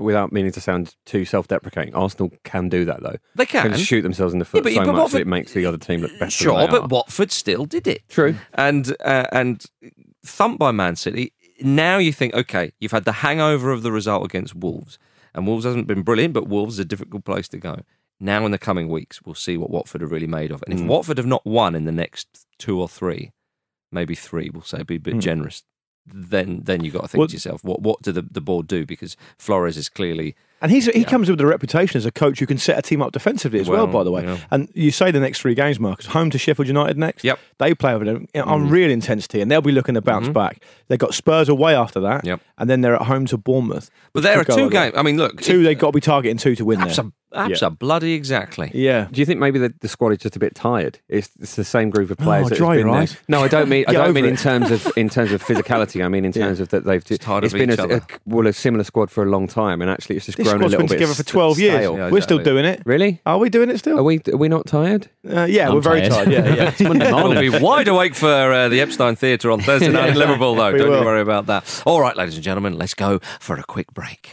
[0.00, 3.16] without meaning to sound too self-deprecating, Arsenal can do that though.
[3.36, 3.76] They can.
[3.76, 5.78] shoot themselves in the foot but- so but much Watford- that it makes the other
[5.78, 6.30] team look better.
[6.30, 6.88] Sure, but are.
[6.88, 8.02] Watford still did it.
[8.08, 8.34] True.
[8.54, 9.64] And uh, and
[10.24, 11.32] thumped by Man City.
[11.62, 14.98] Now you think, okay, you've had the hangover of the result against Wolves,
[15.34, 17.80] and Wolves hasn't been brilliant, but Wolves is a difficult place to go.
[18.18, 20.64] Now in the coming weeks, we'll see what Watford are really made of.
[20.66, 23.30] And if Watford have not won in the next two or three,
[23.92, 25.20] maybe three, we'll say, be a bit hmm.
[25.20, 25.62] generous.
[26.06, 28.66] Then, then you've got to think Well- to yourself, what what do the, the board
[28.66, 28.86] do?
[28.86, 32.46] Because Flores is clearly And he's, he comes with a reputation as a coach who
[32.46, 34.24] can set a team up defensively as well, Well, by the way.
[34.24, 34.38] yeah.
[34.50, 37.24] And you say the next three games, Marcus, home to Sheffield United next.
[37.24, 37.38] Yep.
[37.58, 38.68] They play with them on mm-hmm.
[38.68, 40.34] real intensity and they'll be looking to bounce mm-hmm.
[40.34, 40.62] back.
[40.88, 42.24] They've got Spurs away after that.
[42.24, 42.40] Yep.
[42.58, 43.90] And then they're at home to Bournemouth.
[44.12, 44.94] But there are Could two like games.
[44.96, 46.88] I mean, look, Two, they've got to be targeting two to win there.
[46.88, 48.70] Absa, absa bloody exactly.
[48.74, 49.08] Yeah.
[49.10, 50.98] Do you think maybe the, the squad is just a bit tired?
[51.08, 52.46] It's, it's the same group of players.
[52.46, 53.02] Oh, that dry been your there.
[53.02, 53.16] eyes.
[53.28, 53.84] No, I don't mean.
[53.88, 56.04] I don't mean over in terms of in terms of physicality.
[56.04, 57.96] I mean in terms of that they've just, tired it's of been each a, other.
[57.96, 60.62] a well a similar squad for a long time, and actually it's just This grown
[60.62, 61.74] a squad's little been bit together for st- 12 years.
[61.76, 61.96] stale.
[61.96, 62.62] Yeah, We're still exactly.
[62.62, 62.82] doing it.
[62.84, 63.20] Really?
[63.26, 63.98] Are we doing it still?
[63.98, 64.20] Are we?
[64.32, 65.08] Are we not tired?
[65.28, 66.26] Uh, yeah, I'm we're very tired.
[66.26, 66.28] tired.
[66.30, 66.68] Yeah, yeah.
[66.70, 70.16] It's Monday We'll be wide awake for uh, the Epstein Theatre on Thursday night in
[70.18, 70.72] Liverpool, though.
[70.72, 71.82] We Don't you worry about that.
[71.86, 74.32] All right, ladies and gentlemen, let's go for a quick break.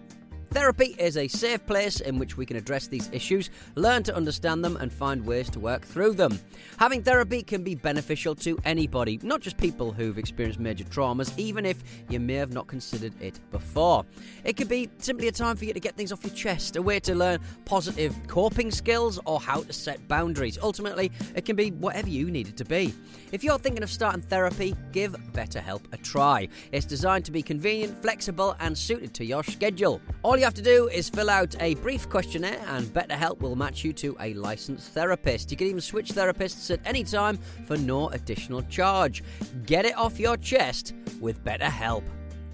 [0.51, 4.65] Therapy is a safe place in which we can address these issues, learn to understand
[4.65, 6.37] them, and find ways to work through them.
[6.77, 11.65] Having therapy can be beneficial to anybody, not just people who've experienced major traumas, even
[11.65, 14.05] if you may have not considered it before.
[14.43, 16.81] It could be simply a time for you to get things off your chest, a
[16.81, 20.59] way to learn positive coping skills, or how to set boundaries.
[20.61, 22.93] Ultimately, it can be whatever you need it to be.
[23.31, 26.49] If you're thinking of starting therapy, give BetterHelp a try.
[26.73, 30.01] It's designed to be convenient, flexible, and suited to your schedule.
[30.23, 33.85] All you have to do is fill out a brief questionnaire, and BetterHelp will match
[33.85, 35.49] you to a licensed therapist.
[35.49, 39.23] You can even switch therapists at any time for no additional charge.
[39.65, 42.03] Get it off your chest with BetterHelp.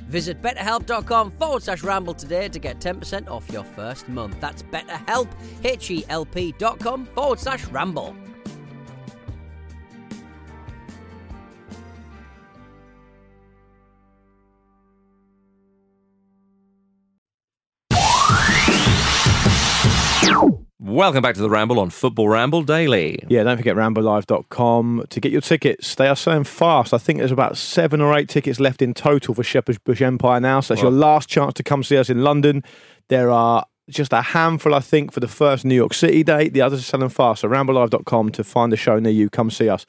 [0.08, 4.40] Visit betterhelp.com forward slash ramble today to get 10% off your first month.
[4.40, 5.30] That's betterhelp,
[5.64, 8.16] H-E-L-P dot com forward slash ramble.
[20.98, 23.24] Welcome back to the Ramble on Football Ramble Daily.
[23.28, 25.94] Yeah, don't forget ramblelive.com to get your tickets.
[25.94, 26.92] They are selling fast.
[26.92, 30.40] I think there's about seven or eight tickets left in total for Shepherd's Bush Empire
[30.40, 30.60] now.
[30.60, 32.64] So that's your last chance to come see us in London.
[33.10, 36.54] There are just a handful, I think, for the first New York City date.
[36.54, 37.42] The others are selling fast.
[37.42, 39.30] So ramblelive.com to find a show near you.
[39.30, 39.86] Come see us.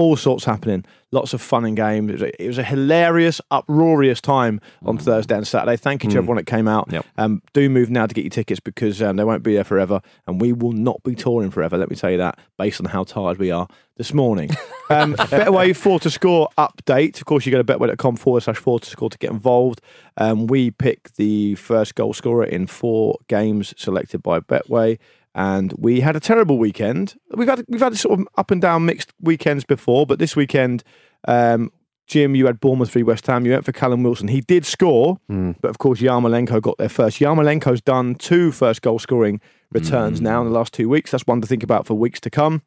[0.00, 0.86] All sorts happening.
[1.12, 2.08] Lots of fun and games.
[2.08, 5.76] It was a, it was a hilarious, uproarious time on Thursday and Saturday.
[5.76, 6.90] Thank you to everyone that came out.
[6.90, 7.04] Yep.
[7.18, 10.00] Um, do move now to get your tickets because um, they won't be there forever,
[10.26, 11.76] and we will not be touring forever.
[11.76, 14.50] Let me tell you that, based on how tired we are this morning.
[14.92, 17.18] Um, Betway four to score update.
[17.18, 19.80] Of course, you go to betway.com forward slash four to score to get involved.
[20.16, 24.98] Um, we pick the first goal scorer in four games selected by Betway.
[25.34, 27.14] And we had a terrible weekend.
[27.36, 30.82] We've had we've had sort of up and down mixed weekends before, but this weekend
[31.28, 31.70] um,
[32.08, 33.46] Jim, you had Bournemouth v West Ham.
[33.46, 34.26] You went for Callum Wilson.
[34.26, 35.52] He did score, Hmm.
[35.60, 37.20] but of course Yarmolenko got there first.
[37.20, 39.40] Yarmolenko's done two first goal scoring
[39.70, 40.24] returns Hmm.
[40.24, 41.12] now in the last two weeks.
[41.12, 42.62] That's one to think about for weeks to come.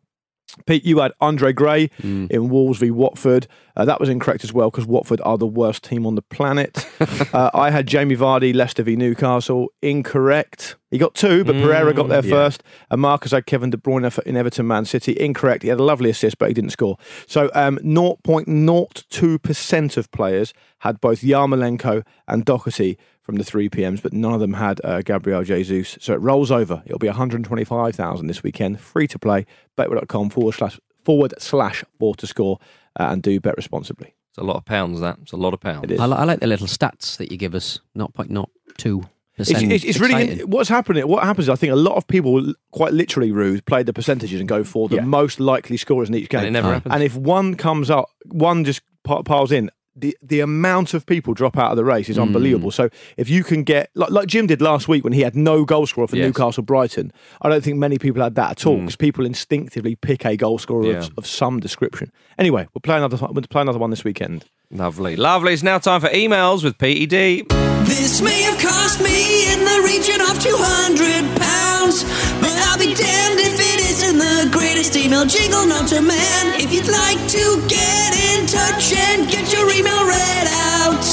[0.67, 2.27] Pete, you had Andre Gray Hmm.
[2.29, 3.47] in Wolves v Watford.
[3.75, 6.85] Uh, that was incorrect as well because Watford are the worst team on the planet.
[7.33, 9.69] uh, I had Jamie Vardy, Leicester v Newcastle.
[9.81, 10.75] Incorrect.
[10.91, 12.29] He got two, but Pereira got there yeah.
[12.29, 12.61] first.
[12.91, 15.13] And Marcus had Kevin De Bruyne for- in Everton Man City.
[15.19, 15.63] Incorrect.
[15.63, 16.97] He had a lovely assist, but he didn't score.
[17.25, 24.13] So um, 0.02% of players had both Yarmolenko and Doherty from the 3 PMs, but
[24.13, 25.97] none of them had uh, Gabriel Jesus.
[26.01, 26.83] So it rolls over.
[26.85, 28.79] It'll be 125,000 this weekend.
[28.79, 29.45] Free to play.
[29.77, 32.59] Betway.com forward slash forward slash four to score
[32.99, 34.13] uh, and do bet responsibly.
[34.29, 34.99] It's a lot of pounds.
[34.99, 35.83] That it's a lot of pounds.
[35.85, 35.99] It is.
[35.99, 37.79] I, li- I like the little stats that you give us.
[37.97, 39.07] 0.02
[39.37, 41.07] It's, it's, it's really what's happening.
[41.07, 41.45] What happens?
[41.45, 44.63] is I think a lot of people, quite literally, rude, play the percentages and go
[44.63, 45.01] for the Yeah.
[45.05, 46.39] most likely scorers in each game.
[46.39, 46.93] And it never happens.
[46.93, 49.69] And if one comes up, one just piles in.
[49.95, 52.23] The the amount of people drop out of the race is Hmm.
[52.23, 52.71] unbelievable.
[52.71, 55.65] So if you can get like, like Jim did last week when he had no
[55.65, 56.25] goal scorer for Yes.
[56.25, 57.11] Newcastle Brighton,
[57.43, 58.81] I don't think many people had that at all Hmm.
[58.85, 60.97] because people instinctively pick a goal scorer Yeah.
[60.97, 62.11] of, of some description.
[62.39, 64.45] Anyway, we'll play another we'll play another one this weekend.
[64.71, 65.53] Lovely, lovely.
[65.53, 67.49] It's now time for emails with E PED.
[67.85, 72.03] This may have cost me in the region of 200 pounds,
[72.41, 73.59] but I'll be damned if
[73.93, 76.59] it isn't the greatest email jingle known to man.
[76.59, 80.47] If you'd like to get in touch and get your email read
[80.81, 81.03] out,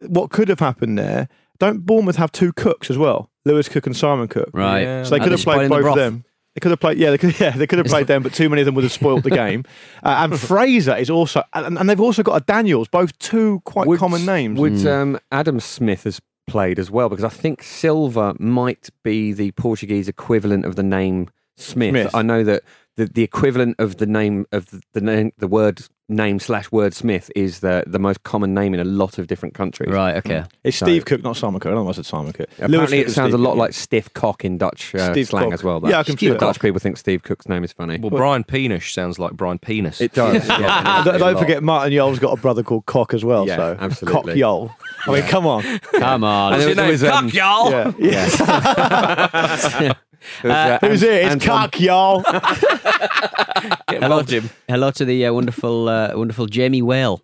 [0.00, 3.96] what could have happened there, don't Bournemouth have two cooks as well, Lewis Cook and
[3.96, 4.50] Simon Cook?
[4.52, 5.02] right, Yeah.
[5.04, 6.24] So they could have played both of them.
[6.54, 8.48] They could have played, yeah, they could, yeah, they could have played them, but too
[8.50, 9.64] many of them would have spoiled the game.
[10.02, 13.86] Uh, and Fraser is also, and, and they've also got a Daniels, both two quite
[13.86, 14.58] Would- common names.
[14.58, 19.52] Would um, Adam Smith has played as well because I think Silva might be the
[19.52, 21.90] Portuguese equivalent of the name Smith.
[21.90, 22.14] Smith.
[22.14, 22.64] I know that
[22.96, 26.94] the, the equivalent of the name of the, the name the word name slash word
[26.94, 29.90] Smith is the the most common name in a lot of different countries.
[29.92, 30.44] Right, okay.
[30.64, 31.72] it's so- Steve Cook, not Simon Cook.
[31.72, 32.48] I don't know if I said Simon Cook.
[32.58, 34.94] Lewis Apparently, Cook it and sounds a Steve lot Cook, like stiff cock in Dutch
[34.94, 35.54] uh, Steve slang Cock.
[35.54, 35.80] as well.
[35.84, 36.40] Yeah, I can see The that.
[36.40, 37.98] Dutch people think Steve Cook's name is funny.
[37.98, 40.00] Well, Brian Peenish sounds like Brian Penis.
[40.00, 40.46] It does.
[40.48, 40.58] yeah.
[40.60, 41.04] yeah.
[41.04, 43.46] Don't, don't forget, Martin Jol's got a brother called Cock as well.
[43.46, 44.22] Yeah, so absolutely.
[44.32, 44.74] Cock Jol.
[45.06, 45.62] I mean, come on.
[45.78, 46.54] Come on.
[46.54, 47.14] And What's your name?
[47.14, 47.70] um, Cock, y'all.
[47.98, 48.28] Yeah.
[48.30, 49.92] yeah.
[50.42, 51.22] It was, uh, Who's Ant- it?
[51.24, 52.24] It's Anton- Cock Jol.
[53.88, 54.50] Hello, Jim.
[54.68, 57.20] Hello to the uh, wonderful, uh, wonderful Jamie Whale.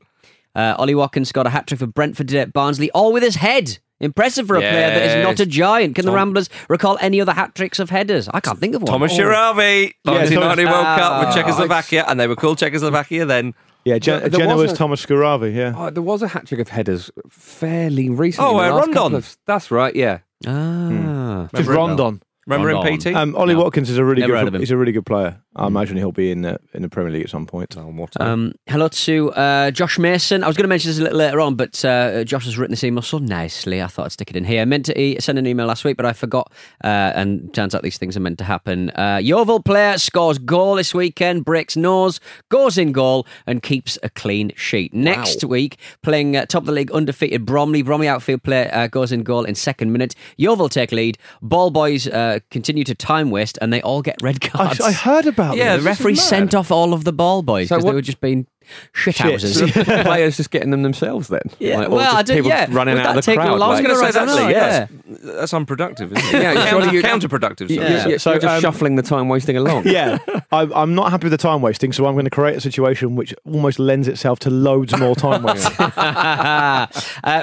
[0.55, 3.37] Uh, Ollie Watkins got a hat trick for Brentford today at Barnsley, all with his
[3.37, 3.79] head.
[4.01, 5.97] Impressive for a player that is not a giant.
[5.97, 8.29] Can the Ramblers recall any other hat tricks of headers?
[8.33, 8.93] I can't think of one.
[8.93, 9.17] Thomas Oh.
[9.23, 11.35] Skuhravy, Yeah, 1990 World Cup with Ah.
[11.35, 13.55] Czechoslovakia, and they were called Czechoslovakia then.
[13.85, 15.73] Yeah, Gen- There- there Genoa's was a- Thomas Skuhravy, yeah.
[15.77, 18.49] Oh, there was a hat trick of headers fairly recently.
[18.51, 19.15] Oh, in uh, Rondon.
[19.17, 19.95] of- That's right.
[19.97, 20.19] Yeah.
[20.47, 21.49] Ah.
[21.55, 22.23] Just Remember it, Rondon.
[22.49, 22.95] Remember Rondon.
[22.95, 23.07] him, PT?
[23.15, 23.63] Um, Ollie No.
[23.63, 24.55] Watkins is a really Never good.
[24.55, 24.61] him.
[24.61, 25.41] He's a really good player.
[25.57, 27.77] I imagine he'll be in the in the Premier League at some point.
[27.77, 30.45] Oh, Um, hello to uh, Josh Mason.
[30.45, 32.71] I was going to mention this a little later on, but uh, Josh has written
[32.73, 33.83] this email so nicely.
[33.83, 34.63] I thought I'd stick it in here.
[34.63, 36.53] I meant to e- send an email last week, but I forgot.
[36.85, 38.91] Uh, and turns out these things are meant to happen.
[38.91, 44.11] Uh, Yeovil player scores goal this weekend, breaks nose, goes in goal, and keeps a
[44.11, 44.95] clean sheet.
[44.95, 47.83] Next week, playing uh, top of the league undefeated Bromley.
[47.83, 50.15] Bromley outfield player uh, goes in goal in second minute.
[50.37, 51.19] Yeovil take lead.
[51.43, 52.07] Ball boys
[52.39, 54.81] uh, continue to time waste, and they all get red cards.
[54.81, 55.85] I heard about Yeah, this.
[55.85, 58.47] the referee sent off all of the ball boys So because they were just being
[58.93, 59.27] shit Shit.
[59.33, 59.59] houses.
[59.75, 61.43] So players just getting them themselves then.
[61.59, 62.67] Yeah, Like, or well, just I don't- people yeah.
[62.71, 63.59] running Would out of the crowd.
[63.59, 63.65] longer?
[63.65, 66.43] I was going to say I don't that's, know, that's unproductive, isn't it?
[66.43, 67.69] Yeah, Counter- surely you- counterproductive.
[67.71, 68.07] Yeah.
[68.09, 69.83] You're, So, you're just um, shuffling the time wasting along.
[69.87, 70.19] yeah,
[70.53, 73.17] I, I'm not happy with the time wasting, so I'm going to create a situation
[73.17, 75.87] which almost lends itself to loads more time wasting.
[75.87, 76.87] uh,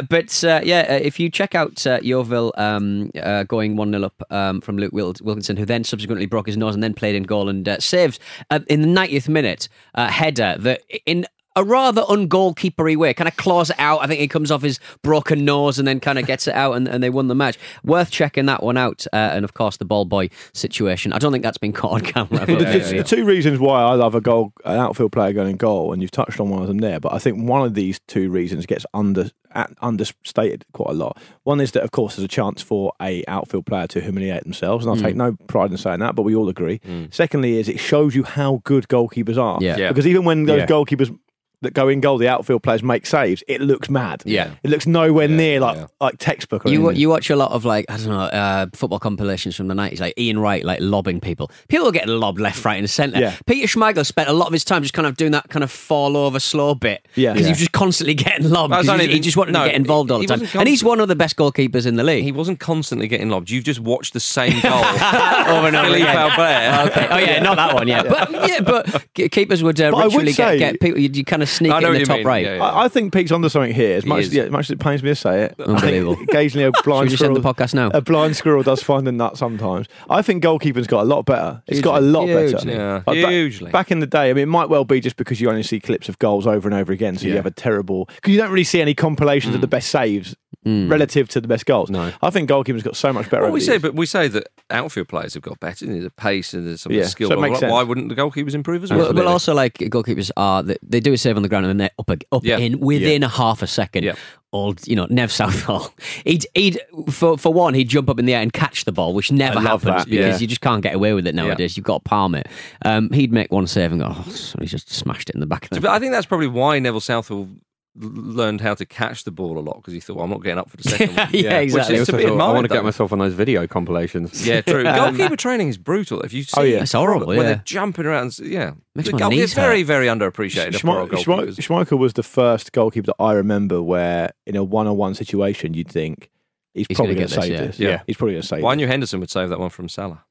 [0.09, 4.03] but uh, yeah, uh, if you check out uh, Yeovil um, uh, going 1 0
[4.03, 7.23] up um, from Luke Wilkinson, who then subsequently broke his nose and then played in
[7.23, 11.14] goal and uh, saved uh, in the 90th minute uh, header that in
[11.55, 13.99] a rather ungoalkeepery way, kind of claws it out.
[14.01, 16.73] I think he comes off his broken nose and then kind of gets it out,
[16.73, 17.57] and, and they won the match.
[17.83, 19.05] Worth checking that one out.
[19.13, 21.13] Uh, and of course, the ball boy situation.
[21.13, 22.45] I don't think that's been caught on camera.
[22.45, 25.49] The, but- the- the two reasons why I love a goal, an outfield player going
[25.49, 27.73] in goal, and you've touched on one of them there, but I think one of
[27.73, 31.17] these two reasons gets under at, understated quite a lot.
[31.43, 34.85] One is that, of course, there's a chance for a outfield player to humiliate themselves,
[34.85, 36.81] and I'll take no pride in saying that, but we all agree.
[37.11, 39.57] Secondly, is it shows you how good goalkeepers are.
[39.61, 39.77] Yeah.
[39.77, 39.87] Yeah.
[39.89, 40.65] Because even when those Yeah.
[40.67, 41.17] goalkeepers
[41.65, 44.23] that go in goal, the outfield players make saves, it looks mad.
[44.25, 44.55] Yeah.
[44.63, 45.87] it looks nowhere near like yeah.
[45.99, 46.65] like textbook.
[46.65, 47.01] Or You anything.
[47.01, 49.99] you watch a lot of like I don't know uh, football compilations from the nineties,
[49.99, 51.51] like Ian Wright like lobbing people.
[51.67, 53.19] People are getting lobbed left, right, and centre.
[53.19, 53.35] Yeah.
[53.45, 55.71] Peter Schmeichel spent a lot of his time just kind of doing that kind of
[55.71, 57.05] fall over slow bit.
[57.15, 57.33] Yeah.
[57.33, 57.51] because he Yeah.
[57.51, 58.71] was just constantly getting lobbed.
[58.73, 60.55] That's 'cause only he, he just wanted no, to get involved all the time, wasn't
[60.59, 62.23] and he's one of the best goalkeepers in the league.
[62.23, 63.49] He wasn't constantly getting lobbed.
[63.49, 66.87] You've just watched the same goal over and over Philippe again.
[66.87, 67.07] Okay.
[67.09, 67.87] Oh yeah, not that one.
[67.87, 70.99] Yeah, but yeah, but keepers would uh, But I would ritually say- get, get people.
[70.99, 72.27] You, you kind of sneak I know in what the you top mean.
[72.27, 72.45] right.
[72.45, 72.63] Yeah, yeah.
[72.63, 73.97] I, I think Pete's onto something here.
[73.97, 74.33] As much, is.
[74.33, 76.23] yeah, as much as it pains me to say it, I think Unbelievable.
[76.29, 77.53] occasionally a blind we just end squirrel.
[77.53, 77.89] the podcast now?
[77.93, 79.87] A blind squirrel does find a nut sometimes.
[80.09, 81.61] I think goalkeeping's got a lot better.
[81.67, 82.69] It's got a lot better.
[82.69, 83.71] Yeah, Like, back- hugely.
[83.71, 85.79] Back in the day, I mean, it might well be just because you only see
[85.79, 88.05] clips of goals over and over again, so you have a terrible.
[88.15, 89.61] Because you don't really see any compilations of mm.
[89.61, 91.89] the best saves relative to the best goals.
[91.89, 92.11] No.
[92.21, 93.41] I think goalkeepers got so much better.
[93.43, 93.81] Well, over we say, years.
[93.81, 95.85] but we say that outfield players have got better.
[95.85, 97.29] The pace and there's some of Yeah, the skill.
[97.29, 97.77] so it makes blah, blah.
[97.77, 98.99] Why wouldn't the goalkeepers improve as well?
[98.99, 101.79] Well, well, also like goalkeepers are they, they do a save on the ground and
[101.79, 102.57] then they're up, up Yeah.
[102.57, 104.03] in within a half a second.
[104.03, 104.15] Yeah.
[104.53, 105.93] Old, you know, Nev Southall.
[106.23, 109.13] He'd, he'd for for one, he'd jump up in the air and catch the ball,
[109.13, 110.37] which never happens that, because yeah.
[110.37, 111.75] you just can't get away with it nowadays.
[111.75, 112.47] You've got to palm it.
[112.85, 115.65] Um, he'd make one save and go, oh, somebody's just smashed it in the back
[115.65, 117.49] of the But I think that's probably why Neville Southall l-
[117.97, 120.57] learned how to catch the ball a lot because he thought, well, I'm not getting
[120.59, 121.29] up for the second one.
[121.31, 121.95] Yeah, exactly.
[121.95, 124.45] Which is to Also be thought, I want to get myself on those video compilations.
[124.45, 124.83] Yeah, true.
[124.95, 126.21] Um, goalkeeper training is brutal.
[126.21, 126.81] If you oh, see, Oh, yeah.
[126.83, 127.43] It's horrible, when yeah.
[127.43, 128.37] they're jumping around.
[128.39, 130.85] Yeah, Makes The my goal- knees it's very, very underappreciated.
[130.85, 135.89] our Schmeichel, was the first goalkeeper that I remember where, in a one-on-one situation, you'd
[135.89, 136.29] think
[136.73, 137.79] he's, He's probably going to save this, this.
[137.79, 138.01] yeah.
[138.07, 138.63] he's probably going to save.
[138.65, 140.23] I knew Henderson would save that one from Salah.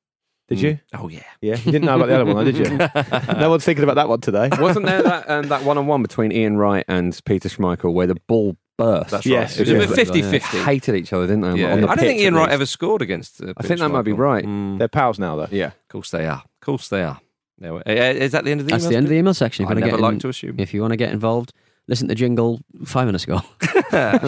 [0.49, 0.79] Did you?
[0.93, 1.23] Oh yeah.
[1.41, 2.65] Yeah, you didn't know about the other one, did you?
[3.39, 4.51] no one's thinking about that one today.
[4.59, 8.07] Wasn't there that um, that one on one between Ian Wright and Peter Schmeichel where
[8.07, 9.11] the ball burst?
[9.11, 9.67] That's Yes, right.
[9.69, 9.79] It yeah.
[9.79, 10.59] was a bit 50 They 50.
[10.59, 11.61] hated each other, didn't they?
[11.63, 11.73] Yeah.
[11.73, 12.55] On the I don't think Ian at Wright least.
[12.55, 13.43] ever scored against.
[13.43, 14.45] Uh, I think that might be right.
[14.45, 15.49] Mm, They're pals now, though.
[15.51, 15.69] Yeah.
[15.69, 16.43] of course they are.
[16.45, 17.21] Of course they are.
[17.59, 19.33] There we- uh, Is that the end of the That's the end of the email
[19.33, 19.65] section.
[19.65, 20.57] If I you wanna never get like in- to assume.
[20.59, 21.53] If you want to get involved,
[21.89, 23.39] listen to Jingle five minutes ago.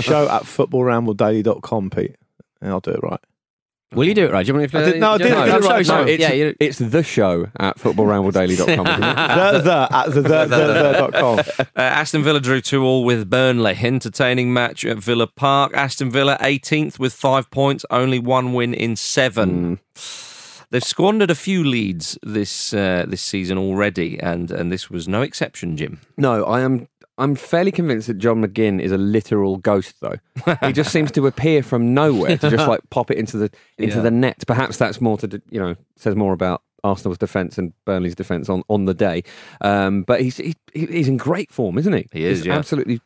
[0.00, 2.16] Show at footballrambledaily.com, Pete.
[2.62, 3.20] And I'll do it right.
[3.94, 4.44] Will you do it right?
[4.44, 5.86] Do you want me to I did- no, I did- no, I did it right.
[5.86, 6.04] sorry.
[6.04, 8.86] No, it's, yeah, you it's the show at footballrambledaily.com.
[8.86, 11.38] isn't the, the, at the, the, the, the, dot com.
[11.76, 13.76] Uh, Aston Villa drew 2 all with Burnley.
[13.80, 15.72] Entertaining match at Villa Park.
[15.74, 19.78] Aston Villa 18th with five points, only one win in seven.
[20.70, 25.22] They've squandered a few leads this uh, this season already, and, and this was no
[25.22, 26.00] exception, Jim.
[26.16, 26.88] No, I am.
[27.18, 30.16] I'm fairly convinced that John McGinn is a literal ghost, though.
[30.66, 33.96] he just seems to appear from nowhere to just like pop it into the into
[33.96, 34.02] Yeah.
[34.02, 34.44] the net.
[34.46, 38.62] Perhaps that's more to you know says more about Arsenal's defence and Burnley's defence on,
[38.68, 39.24] on the day.
[39.60, 42.06] Um, but he's he, he's in great form, isn't he?
[42.12, 42.56] He is, He's yeah.
[42.58, 43.00] absolutely.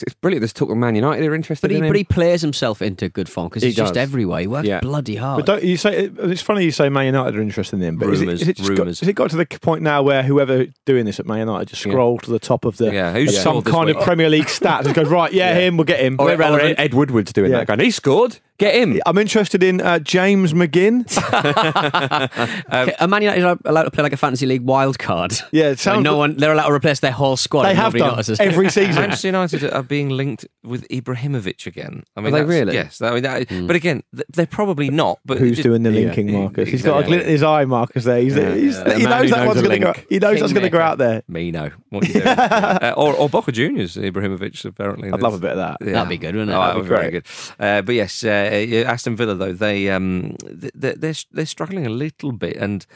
[0.00, 0.40] It's brilliant.
[0.42, 1.90] There's talk of Man United are interested But he, in him.
[1.90, 4.02] but he plays himself into good form because He he's just does.
[4.02, 4.40] everywhere.
[4.40, 4.80] He works Yeah.
[4.80, 5.38] bloody hard.
[5.44, 8.06] But don't you say it's funny you say Man United are interested in him, but
[8.08, 9.00] it, Rumours, is it just got, rumours.
[9.00, 11.84] has it got to the point now where whoever doing this at Man United just
[11.84, 11.92] Yeah.
[11.92, 14.94] scroll to the top of the Yeah, who's some kind of Premier League stat and
[14.94, 16.16] goes right, yeah, him, we'll get him.
[16.18, 16.60] or, We're or.
[16.60, 17.58] Oh, Ed Woodward's doing Yeah.
[17.58, 17.66] that.
[17.66, 18.38] Going, he scored.
[18.62, 19.00] Get him.
[19.06, 21.02] I'm interested in uh, James McGinn.
[22.72, 25.32] Okay, are Man United are allowed to play like a fantasy league wild card?
[25.52, 26.04] Yeah, it So sounds.
[26.04, 27.64] no one they're allowed to replace their whole squad.
[27.64, 28.40] they have done notices.
[28.40, 28.94] every season.
[28.94, 32.04] Manchester United are being linked with Ibrahimovic again.
[32.16, 32.74] I mean, they really?
[32.74, 33.02] Yes.
[33.02, 35.18] I mean, that, But again, they're probably not.
[35.26, 36.68] But Who's it- doing the linking, Yeah, Marcus?
[36.68, 38.04] He's got a glint in his eye, Marcus.
[38.04, 38.96] There, he's, Yeah, he's, yeah.
[38.96, 39.94] He man knows who that knows one's going to go.
[40.08, 41.22] He knows that's going to go out there.
[41.28, 42.26] Me know what you doing.
[42.28, 45.10] uh, or, or Boca Juniors, Ibrahimovic, apparently.
[45.12, 45.76] I'd love a bit of that.
[45.80, 45.92] Yeah.
[45.92, 46.54] That'd be good, wouldn't it?
[46.54, 47.26] Oh, That'd that be would be very good.
[47.58, 48.28] Uh, but yes, uh,
[48.60, 52.86] yeah, Aston Villa though they um, they- they're they're struggling a little bit, and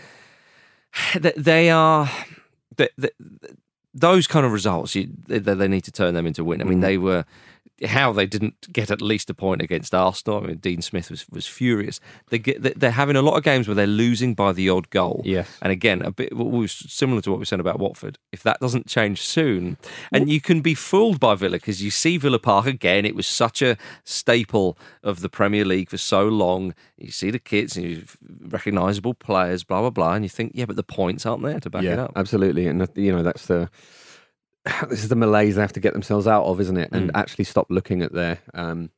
[1.18, 2.10] they- they are
[2.76, 3.10] they, they,
[3.94, 4.94] those kind of results.
[4.94, 6.60] You, they, they need to turn them into win.
[6.60, 7.24] I mean, they were
[7.84, 10.42] how they didn't get at least a point against Arsenal.
[10.42, 12.00] I mean, Dean Smith was was furious.
[12.30, 14.88] They get they- they're having a lot of games where they're losing by the odd
[14.90, 15.20] goal.
[15.24, 15.48] Yes.
[15.60, 16.32] and again, a bit
[16.68, 18.18] similar to what we said about Watford.
[18.32, 19.76] If that doesn't change soon,
[20.12, 23.04] and you can be fooled by Villa because you see Villa Park again.
[23.04, 26.74] It was such a staple of the Premier League for so long.
[26.96, 28.04] You see the kits and you
[28.40, 31.70] recognisable players, blah blah blah, and you think, yeah, but the points aren't there to
[31.70, 32.12] back it up.
[32.16, 32.66] absolutely.
[32.66, 33.68] And you know that's the
[34.88, 36.90] this is the malaise they have to get themselves out of, isn't it?
[36.92, 37.18] And Mm.
[37.18, 38.90] actually stop looking at their um,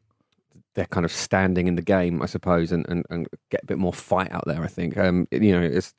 [0.74, 3.78] their kind of standing in the game, I suppose, and, and, and get a bit
[3.78, 4.62] more fight out there.
[4.62, 5.94] I think um, you know it's.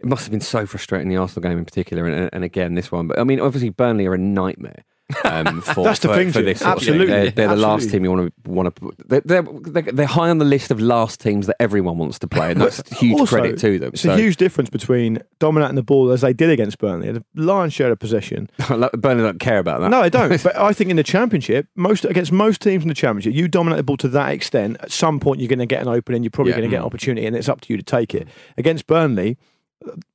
[0.00, 2.90] It must have been so frustrating the Arsenal game in particular, and, and again this
[2.90, 3.06] one.
[3.06, 4.82] But I mean, obviously Burnley are a nightmare.
[5.24, 6.68] Um, for, That's the for, thing, for this thing.
[6.68, 7.06] Absolutely.
[7.06, 8.92] They're, they're the last team you want to want to.
[9.24, 12.60] They're, they're high on the list of last teams that everyone wants to play, and
[12.60, 13.90] that's huge Also, credit to them.
[13.92, 17.12] It's So- a huge difference between dominating the ball as they did against Burnley.
[17.12, 18.48] The lion's share of possession.
[18.68, 19.90] Burnley don't care about that.
[19.90, 20.42] No, I don't.
[20.42, 23.76] but I think in the championship, most against most teams in the championship, you dominate
[23.76, 24.78] the ball to that extent.
[24.80, 26.22] At some point, you're going to get an opening.
[26.22, 26.58] You're probably Yeah.
[26.58, 28.28] going to get an opportunity, and it's up to you to take it.
[28.56, 29.36] Against Burnley,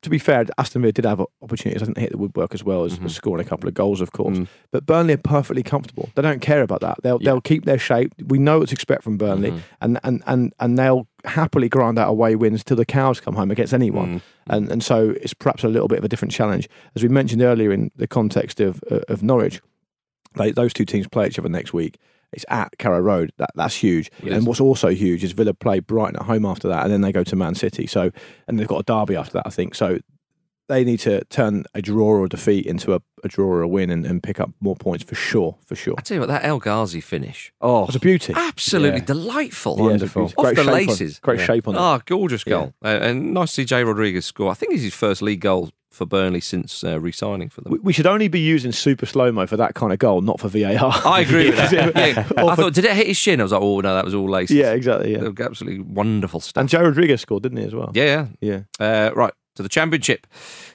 [0.01, 1.82] to be fair, Aston Villa did have opportunities.
[1.82, 3.07] I didn't hit the woodwork as well as, Mm-hmm.
[3.07, 4.38] scoring a couple of goals, of course.
[4.38, 4.47] Mm.
[4.72, 6.09] But Burnley are perfectly comfortable.
[6.15, 6.97] They don't care about that.
[7.03, 8.13] They'll they'll keep their shape.
[8.26, 9.59] We know what to expect from Burnley, Mm-hmm.
[9.82, 13.51] and, and and and they'll happily grind out away wins till the cows come home
[13.51, 14.18] against anyone.
[14.18, 14.22] Mm.
[14.47, 17.41] And and so it's perhaps a little bit of a different challenge, as we mentioned
[17.41, 19.61] earlier in the context of of Norwich.
[20.36, 21.97] They, those two teams play each other next week.
[22.34, 23.32] It's at Carrow Road.
[23.38, 24.12] That that's huge.
[24.24, 27.12] And what's also huge is Villa play Brighton at home after that, and then they
[27.12, 27.88] go to Man City.
[27.88, 28.12] So
[28.48, 29.76] and they've got a derby after that, I think.
[29.76, 30.00] So
[30.70, 33.68] they need to turn a draw or a defeat into a, a draw or a
[33.70, 35.96] win and, and pick up more points for sure, for sure.
[35.98, 38.34] I tell you what, that El Ghazi finish, Oh, It's a beauty.
[38.36, 39.06] absolutely Yeah.
[39.06, 39.78] delightful.
[39.78, 40.24] Wonderful.
[40.26, 41.20] Off Great the shape on- laces.
[41.20, 41.46] great Yeah.
[41.46, 41.78] shape on it.
[41.78, 42.74] Ah, gorgeous goal.
[42.84, 44.52] Uh, and nice to see Jay Rodriguez score.
[44.52, 47.74] I think it's his first league goal for Burnley since uh, re-signing for them.
[47.74, 50.39] We, we should only be using super slow mo for that kind of goal, not
[50.39, 50.91] for VAR.
[51.06, 51.72] I agree with that.
[51.95, 52.28] Yeah.
[52.38, 53.39] I thought, did it hit his shin?
[53.39, 54.56] I was like, oh no, that was all laces.
[54.56, 55.12] yeah, exactly.
[55.14, 55.30] Yeah.
[55.39, 56.62] absolutely wonderful stuff.
[56.62, 57.91] And Joe Rodriguez scored, didn't he, as well?
[57.93, 58.62] yeah, Yeah.
[58.80, 59.08] yeah.
[59.10, 60.28] Uh, right to the championship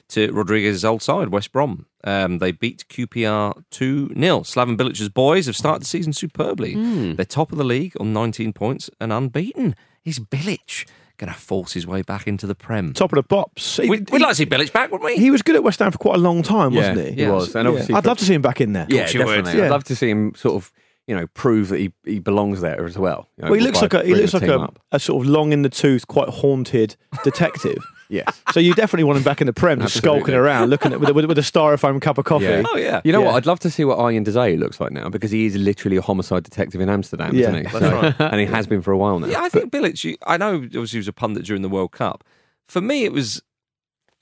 [0.09, 1.85] to Rodriguez's old side, West Brom.
[2.03, 4.39] Um, they beat QPR 2 0.
[4.41, 6.73] Slaven Bilic's boys have started the season superbly.
[6.73, 7.13] Hmm.
[7.13, 9.75] They're top of the league on 19 points and unbeaten.
[10.03, 10.85] Is Bilic
[11.17, 12.93] going to force his way back into the Prem?
[12.93, 13.77] Top of the pops.
[13.77, 15.17] He, We'd, we'd like to see Bilic back, wouldn't we?
[15.17, 17.23] he was good at West Ham for quite a long time, Yeah, wasn't he?
[17.23, 17.69] he was, and Yeah.
[17.71, 18.85] obviously, I'd love to see him back in there.
[18.89, 19.19] Yeah, course would.
[19.25, 19.59] definitely.
[19.59, 19.65] Yeah.
[19.65, 20.71] I'd love to see him sort of,
[21.07, 23.29] you know, prove that he, he belongs there as well.
[23.37, 25.51] You know, Well, he looks like a he looks like a, a sort of long
[25.51, 27.77] in the tooth, quite haunted detective.
[28.09, 28.41] Yes.
[28.53, 30.19] So you definitely want him back in the Prem, just Absolutely.
[30.21, 32.45] skulking around, looking at with, a- with, a- with a styrofoam cup of coffee.
[32.45, 32.63] Yeah.
[32.71, 33.01] Oh, yeah.
[33.03, 33.27] You know Yeah.
[33.27, 33.35] what?
[33.35, 35.97] I'd love to see what Arjan de Zeeuw looks like now because he is literally
[35.97, 37.63] a homicide detective in Amsterdam, Yeah, isn't he?
[37.63, 39.27] that's So- and he has been for a while now.
[39.27, 40.03] Yeah, I think Bilic.
[40.03, 42.23] you- I know, obviously, he was a pundit during the World Cup.
[42.67, 43.41] For me, it was.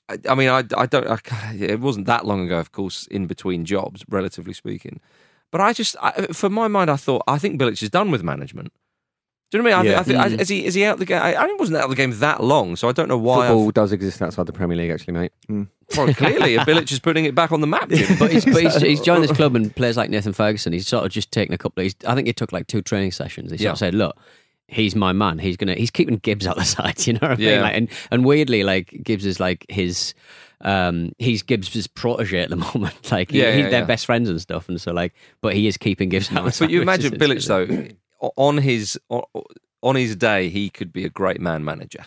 [0.08, 1.06] I, I mean, I, I don't.
[1.06, 1.18] I,
[1.58, 5.00] it wasn't that long ago, of course, in between jobs, relatively speaking.
[5.50, 8.22] But I just, I, for my mind, I thought I think Bilic is done with
[8.22, 8.72] management.
[9.52, 9.90] Do you know what I mean?
[9.90, 10.02] I, Yeah.
[10.02, 11.20] thi- I think, is he is he out the game?
[11.22, 13.48] I, I wasn't out of the game that long, so I don't know why.
[13.48, 15.32] Football I've- does exist outside the Premier League, actually, mate.
[15.48, 15.66] Well,
[16.14, 17.90] clearly, Bilic is putting it back on the map.
[17.90, 18.16] Jim.
[18.18, 20.72] But he's, but he's, he's joined this club and players like Nathan Ferguson.
[20.72, 21.82] He's sort of just taken a couple.
[21.82, 23.50] Of, he's, I think he took like two training sessions.
[23.52, 23.72] He sort Yeah.
[23.72, 24.16] of said, "Look,
[24.68, 25.38] he's my man.
[25.38, 25.74] He's gonna.
[25.74, 27.06] He's keeping Gibbs out the side.
[27.06, 27.48] You know what I mean?
[27.48, 27.60] Yeah.
[27.60, 30.14] Like, and and weirdly, like Gibbs is like his.
[30.64, 33.10] Um, he's Gibbs' protege at the moment.
[33.10, 33.84] Like, he- Yeah, he- yeah, they're yeah.
[33.84, 34.68] best friends and stuff.
[34.68, 36.44] And so, like, but he is keeping Gibbs out.
[36.44, 37.88] the side, But you imagine is Bilic though, o-
[38.36, 39.22] on his on,
[39.82, 42.04] on his day, he could be a great man manager.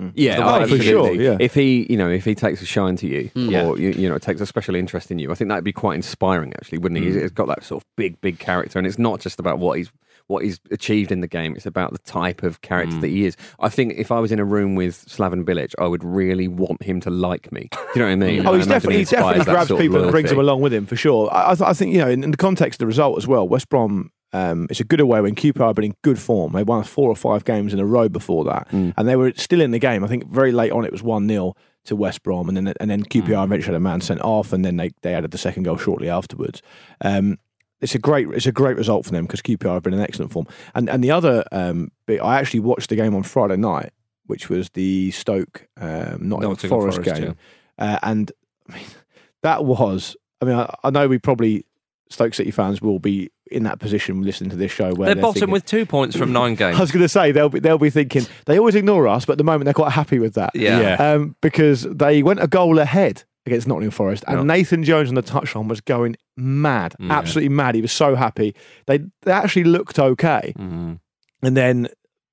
[0.00, 0.10] Mm.
[0.14, 0.78] Yeah, oh, absolutely.
[0.78, 1.36] For sure, yeah.
[1.38, 3.48] If he, you know, if he takes a shine to you, hmm.
[3.48, 3.64] Yeah.
[3.66, 5.94] or you, you know, takes a special interest in you, I think that'd be quite
[5.94, 7.06] inspiring, actually, wouldn't he?
[7.10, 9.78] He's- He's got that sort of big, big character, and it's not just about what
[9.78, 9.90] he's
[10.26, 11.54] what he's achieved in the game.
[11.54, 13.36] It's about the type of character that he is.
[13.60, 16.82] I think if I was in a room with Slaven Bilic, I would really want
[16.82, 17.68] him to like me.
[17.72, 18.46] Do you know what I mean?
[18.46, 20.72] Oh, I he's imagine definitely, he inspires definitely grabs people and brings them along with
[20.72, 21.32] him for sure.
[21.32, 23.26] I, I, th- I think you know, in, in the context of the result as
[23.26, 24.10] well, West Brom.
[24.32, 26.54] Um, it's a good away when QPR have been in good form.
[26.54, 28.92] They won four or five games in a row before that, Mm.
[28.96, 30.02] and they were still in the game.
[30.02, 31.54] I think very late on it was one 0
[31.84, 33.44] to West Brom, and then and then QPR Mm.
[33.44, 36.08] eventually had a man sent off, and then they, they added the second goal shortly
[36.08, 36.62] afterwards.
[37.00, 37.38] Um,
[37.80, 40.32] it's a great it's a great result for them because QPR have been in excellent
[40.32, 40.46] form.
[40.74, 43.92] And and the other um, bit, I actually watched the game on Friday night,
[44.26, 45.88] which was the Stoke um,
[46.28, 47.36] Nottingham Nottingham Forest, Forest, game,
[47.78, 48.32] uh, and
[48.70, 48.84] I mean,
[49.42, 50.16] that was.
[50.40, 51.64] I mean, I, I know we probably
[52.10, 55.22] Stoke City fans will be in that position listening to this show where They're they're
[55.22, 56.76] bottom thinking- with two points from nine games.
[56.76, 59.32] I was going to say they'll be they'll be thinking they always ignore us, but
[59.32, 60.50] at the moment they're quite happy with that.
[60.54, 60.80] Yeah.
[60.80, 61.12] Yeah.
[61.12, 64.44] Um, because they went a goal ahead against Nottingham Forest, and Yeah.
[64.44, 67.10] Nathan Jones on the touchline was going mad, Mm.
[67.10, 67.74] absolutely mad.
[67.74, 68.54] He was so happy.
[68.86, 70.98] They they actually looked okay, Mhm.
[71.42, 71.88] and then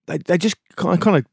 [0.07, 1.25] they they just kind of, kind of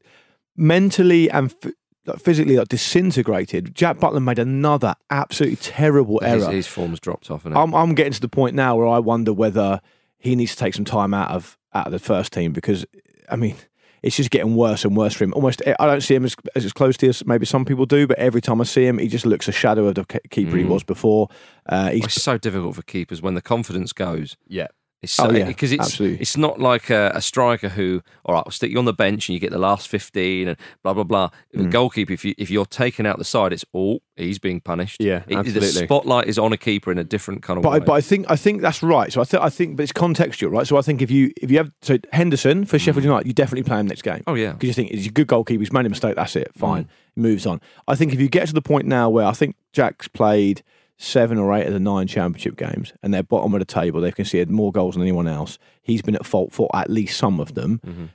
[0.55, 1.53] mentally and.
[1.63, 1.71] F-
[2.05, 3.75] like, physically like disintegrated.
[3.75, 6.49] Jack Butland made another absolutely terrible error.
[6.49, 7.45] his form's dropped off.
[7.45, 9.79] I'm I'm getting to the point now where I wonder whether
[10.17, 12.83] he needs to take some time out of out of the first team because
[13.29, 13.57] I mean
[14.01, 15.33] it's just getting worse and worse for him.
[15.33, 18.17] Almost I don't see him as as close to as maybe some people do, but
[18.17, 20.63] every time I see him, he just looks a shadow of the ke- keeper he
[20.63, 20.69] Mm.
[20.69, 21.27] was before.
[21.67, 24.37] Uh, he's It's so difficult for keepers when the confidence goes.
[24.47, 24.67] Yeah.
[25.01, 26.19] It's so, Oh, yeah, because it's absolutely.
[26.19, 29.29] it's not like a, a striker who, all right, I'll stick you on the bench
[29.29, 31.29] and you get the last fifteen and blah blah blah.
[31.53, 31.71] The Mm.
[31.71, 34.97] goalkeeper, if you if you're taken out the side, it's all he's being punished.
[34.99, 37.79] Yeah, It- the spotlight is on a keeper in a different kind of But I,
[37.79, 39.11] but I think I think that's right.
[39.13, 40.67] So I think I think, but it's contextual, right?
[40.67, 43.63] So I think if you if you have so Henderson for Sheffield United, you definitely
[43.63, 44.15] play him next game.
[44.19, 44.23] Mm.
[44.27, 45.61] oh yeah, because you think he's a good goalkeeper.
[45.61, 46.15] He's made a mistake.
[46.15, 46.51] That's it.
[46.55, 46.83] Fine.
[46.83, 46.87] Mm.
[47.15, 47.61] Moves on.
[47.87, 50.61] I think if you get to the point now where I think Jack's played
[51.01, 54.01] seven or eight of the nine championship games, and they're bottom of the table.
[54.01, 55.57] They've conceded more goals than anyone else.
[55.81, 57.79] He's been at fault for at least some of them.
[57.85, 58.05] Mm-hmm.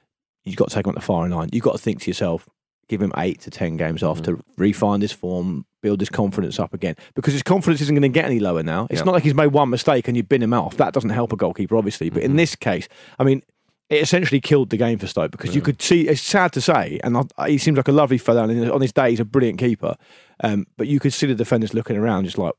[0.45, 1.49] You've got to take him at the firing line.
[1.53, 2.47] You've got to think to yourself,
[2.89, 4.37] give him eight to ten games off Mm-hmm.
[4.37, 6.95] to refine his form, build his confidence up again.
[7.15, 8.87] Because his confidence isn't going to get any lower now.
[8.91, 9.05] It's Yeah.
[9.07, 10.77] not like he's made one mistake and you bin him off.
[10.77, 12.11] That doesn't help a goalkeeper, obviously.
[12.11, 12.31] But Mm-hmm.
[12.33, 12.87] in this case,
[13.19, 13.43] I mean,
[13.89, 16.09] it essentially killed the game for Stoke because you could see.
[16.09, 18.93] It's sad to say, and I, he seems like a lovely fellow, and on his
[18.93, 19.97] day he's a brilliant keeper.
[20.43, 22.55] Um, but you could see the defenders looking around, just like,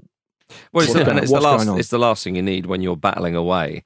[0.71, 1.67] Well, it's, the, going- it's the last.
[1.79, 3.83] It's the last thing you need when you're battling away.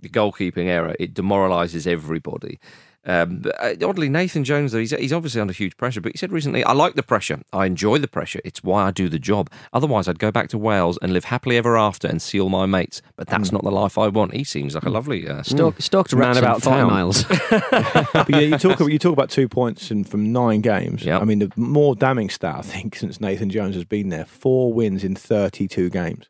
[0.00, 2.58] The goalkeeping error it demoralises everybody.
[3.06, 6.32] Um, uh, oddly, Nathan Jones though he's, he's obviously under huge pressure, but he said
[6.32, 7.40] recently, "I like the pressure.
[7.52, 8.40] I enjoy the pressure.
[8.44, 9.50] It's why I do the job.
[9.72, 12.66] Otherwise, I'd go back to Wales and live happily ever after and see all my
[12.66, 13.02] mates.
[13.16, 15.28] But that's not the life I want." He seems like a lovely.
[15.28, 17.24] Uh, Stoke, Stoke to Man about five miles.
[17.50, 21.04] but yeah, you talk about you talk about two points in, from nine games.
[21.04, 21.22] Yep.
[21.22, 24.72] I mean, the more damning stat I think since Nathan Jones has been there, four
[24.72, 26.28] wins in thirty-two games,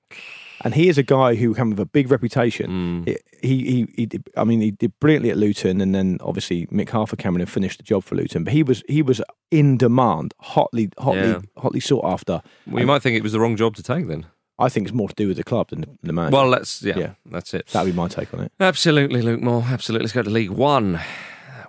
[0.64, 3.04] and he is a guy who came with a big reputation.
[3.06, 3.18] Mm.
[3.42, 6.90] He, he, he did, I mean, he did brilliantly at Luton, and then obviously Mick
[6.90, 8.44] Harford came in and finished the job for Luton.
[8.44, 11.40] But he was he was in demand, hotly, hotly, Yeah.
[11.58, 12.42] hotly sought after.
[12.66, 14.26] well, you might think it was the wrong job to take then.
[14.58, 16.32] I think it's more to do with the club than the, the man.
[16.32, 17.10] Well, let's yeah, Yeah.
[17.26, 17.66] that's it.
[17.68, 18.52] that'd be my take on it.
[18.58, 19.64] Absolutely, Luke Moore.
[19.68, 20.04] Absolutely.
[20.04, 20.98] Let's go to League One.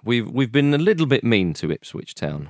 [0.06, 2.50] We've we've been a little bit mean to Ipswich Town.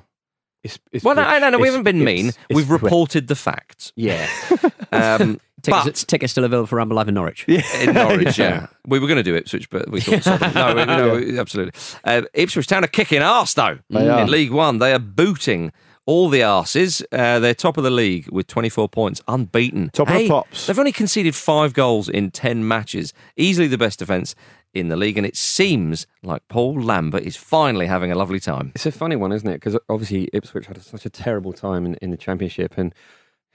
[0.64, 2.28] It's, it's Well, no, no, no, we haven't been mean.
[2.28, 3.94] it's We've reported the facts.
[3.96, 4.28] yeah.
[4.92, 7.46] Um, Tickets, but tickets still available for Ramble Live in Norwich.
[7.48, 8.68] in Norwich, yeah.
[8.86, 10.38] We were going to do Ipswich, but we thought so.
[10.54, 11.74] no, we- no, absolutely.
[12.04, 14.22] Uh, Ipswich Town are kicking arse though They are.
[14.22, 14.78] in League One.
[14.78, 15.72] They are booting
[16.06, 17.04] all the arses.
[17.12, 19.90] Uh, they're top of the league with 24 points, unbeaten.
[19.94, 20.68] Top of the Hey, pops.
[20.68, 23.14] They've only conceded five goals in 10 matches.
[23.36, 24.36] Easily the best defence
[24.74, 28.72] in the league, and it seems like Paul Lambert is finally having a lovely time.
[28.76, 29.56] It's a funny one, isn't it?
[29.56, 32.94] Because obviously Ipswich had such a terrible time in, in the Championship, and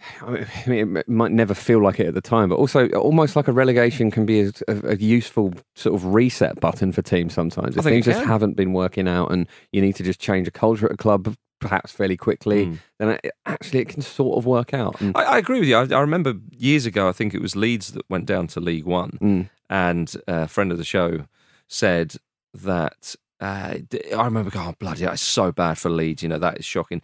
[0.22, 3.48] I mean, it might never feel like it at the time, but also almost like
[3.48, 7.76] a relegation can be a, a, useful sort of reset button for teams sometimes.
[7.76, 10.86] If things just haven't been working out, and you need to just change a culture
[10.86, 12.78] at a club perhaps fairly quickly, Mm.
[12.98, 15.00] then it, actually it can sort of work out.
[15.00, 15.76] And, I, I agree with you.
[15.76, 18.84] I, I remember years ago, I think it was Leeds that went down to League
[18.84, 19.50] One, Mm.
[19.70, 21.26] and a friend of the show
[21.68, 22.14] said
[22.54, 23.14] that.
[23.40, 23.78] Uh,
[24.16, 26.22] I remember going, oh, bloody, hell, it's so bad for Leeds.
[26.22, 27.02] You know, that is shocking.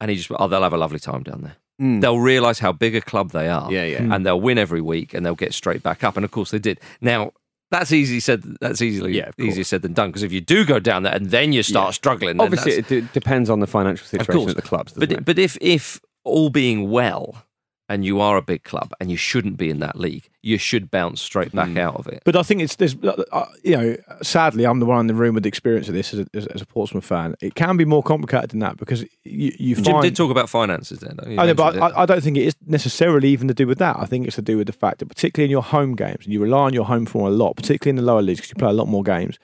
[0.00, 1.56] And he just, oh, they'll have a lovely time down there.
[1.80, 2.00] Mm.
[2.00, 3.70] They'll realise how big a club they are.
[3.72, 4.14] Yeah, yeah.
[4.14, 6.16] And they'll win every week and they'll get straight back up.
[6.16, 6.78] And of course they did.
[7.00, 7.32] Now,
[7.70, 8.44] that's easy said.
[8.60, 10.10] That's easily Yeah, of easier said than done.
[10.10, 11.92] Because if you do go down there and then you start Yeah.
[11.92, 14.50] struggling, then Obviously, it d- depends on the financial of situation course.
[14.50, 14.92] at the clubs.
[14.92, 15.24] But it?
[15.24, 17.44] but if if all being well,
[17.88, 20.90] and you are a big club, and you shouldn't be in that league, you should
[20.90, 21.78] bounce straight back Hmm.
[21.78, 22.22] out of it.
[22.24, 25.34] But I think it's there's uh, you know sadly I'm the one in the room
[25.34, 27.34] with the experience of this as a, as, a Portsmouth fan.
[27.42, 30.02] It can be more complicated than that because you, you Jim find.
[30.02, 31.18] did talk about finances then.
[31.38, 33.96] I know, but I, I don't think it is necessarily even to do with that.
[33.98, 36.32] I think it's to do with the fact that particularly in your home games, and
[36.32, 38.56] you rely on your home form a lot, particularly in the lower leagues because you
[38.56, 39.38] play a lot more games.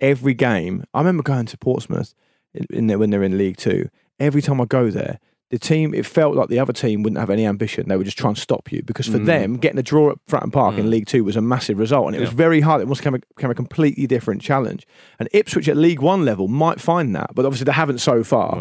[0.00, 2.14] Every game, I remember going to Portsmouth
[2.54, 3.88] in, in there, when they're in League Two.
[4.20, 5.18] Every time I go there,
[5.50, 7.88] the team it felt like the other team wouldn't have any ambition.
[7.88, 9.24] They would just try and stop you because for Mm.
[9.26, 12.16] them, getting a draw at Fratton Park in League Two was a massive result, and
[12.16, 12.82] it was very hard.
[12.82, 14.86] It must become a, become a completely different challenge.
[15.18, 18.56] And Ipswich at League One level might find that, but obviously they haven't so far.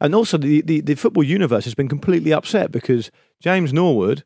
[0.00, 3.10] And also, the, the, the football universe has been completely upset because
[3.40, 4.24] James Norwood,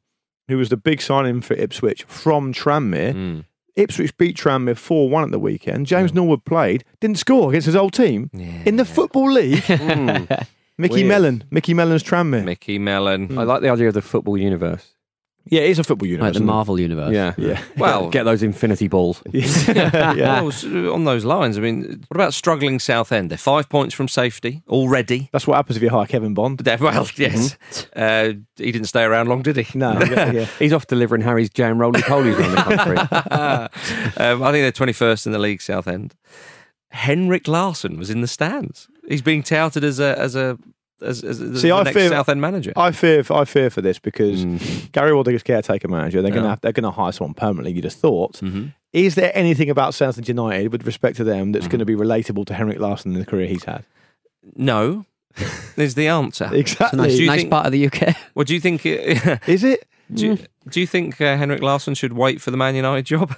[0.48, 3.44] who was the big signing for Ipswich from Tranmere, Mm.
[3.76, 5.86] Ipswich beat Tranmere 4 1 at the weekend.
[5.86, 8.28] James Norwood played, didn't score against his old team
[8.66, 9.62] in the Football League.
[10.78, 11.08] Mickey Weird.
[11.08, 12.44] Mellon, Mickey Mellon's Tranmere.
[12.44, 13.36] Mickey Mellon.
[13.38, 14.94] I like the idea of the football universe.
[15.50, 16.24] Yeah, it is a football universe.
[16.26, 16.52] Like the isn't it?
[16.52, 17.10] Marvel universe.
[17.14, 17.58] Yeah, Yeah.
[17.78, 19.22] Well, get those infinity balls.
[19.32, 20.42] yeah.
[20.42, 23.30] Well, s- on those lines, I mean, what about struggling Southend?
[23.30, 25.30] They're five points from safety already.
[25.32, 26.58] That's what happens if you hire Kevin Bond.
[26.58, 27.56] They're- Well, yes.
[27.96, 29.78] Uh, he didn't stay around long, did he?
[29.78, 30.44] No, yeah, yeah.
[30.58, 32.96] He's off delivering Harry's jam roly polies around the country.
[34.22, 36.14] um, I think they're 21st in the league, Southend.
[36.90, 38.88] Henrik Larsson was in the stands.
[39.08, 40.58] He's being touted as a as a
[41.00, 42.72] as, as, as See, the I next fear- Southend manager.
[42.76, 44.44] I fear, I fear for this because
[44.90, 46.20] Gary Wilder's caretaker manager.
[46.22, 46.36] They're Yeah.
[46.38, 47.72] gonna have, they're gonna hire someone permanently.
[47.72, 48.34] You'd have thought.
[48.40, 48.74] Mhm.
[48.92, 51.70] Is there anything about Southend United with respect to them that's Mm-hmm.
[51.72, 53.84] going to be relatable to Henrik Larsson in the career he's had?
[54.56, 55.04] No,
[55.76, 56.48] is the answer.
[56.52, 56.96] Exactly.
[56.98, 58.16] Nice, Do you nice think- part of the UK.
[58.34, 58.84] What do you think?
[58.86, 59.86] uh, Is it?
[60.12, 60.38] do, you,
[60.70, 63.36] do you think uh, Henrik Larsson should wait for the Man United job?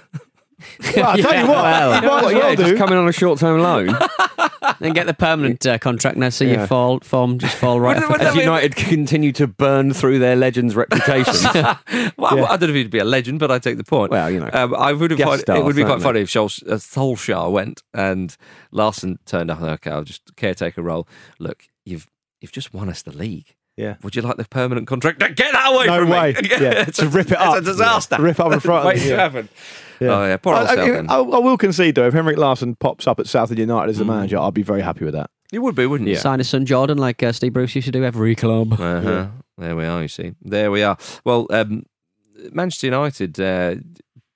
[0.95, 2.63] Well, I tell you what, well, he might as Well, well yeah, do.
[2.63, 3.97] just coming on a short-term loan.
[4.79, 6.61] Then get the permanent uh, contract now, so Yeah.
[6.61, 7.95] you fall form just fall right.
[7.95, 11.43] Wouldn't- off wouldn't As that be- United continue to burn through their legends' reputations.
[12.17, 14.11] well, I don't know if he'd be a legend, but I take the point.
[14.11, 16.03] Well, you know, um, I would have guest find, it stars, would be quite certainly.
[16.03, 18.35] funny if Schul- uh, Solskjaer went and
[18.71, 19.61] Larsson turned up.
[19.61, 21.07] Okay, I'll just caretaker role.
[21.39, 22.07] Look, you've
[22.39, 23.55] you've just won us the league.
[23.77, 23.95] Yeah.
[24.03, 25.19] Would you like the permanent contract?
[25.19, 26.33] Get that away No from way.
[26.41, 26.49] me!
[26.49, 27.57] Yeah, it's to rip it up.
[27.57, 28.17] It's a disaster.
[28.19, 29.49] Rip up in front of Waiting them, to
[29.99, 30.09] yeah.
[30.09, 33.07] Oh yeah, poor old I, I, I, I will concede though, if Henrik Larsson pops
[33.07, 35.29] up at Southend United as the manager, I'd be very happy with that.
[35.51, 36.15] You would be, wouldn't you?
[36.15, 38.73] Sign his son Jordan like uh, Steve Bruce used to do every club.
[38.73, 39.27] Uh-huh.
[39.57, 40.01] There we are.
[40.01, 40.97] You see, there we are.
[41.23, 41.83] Well, um,
[42.51, 43.39] Manchester United.
[43.39, 43.75] Uh,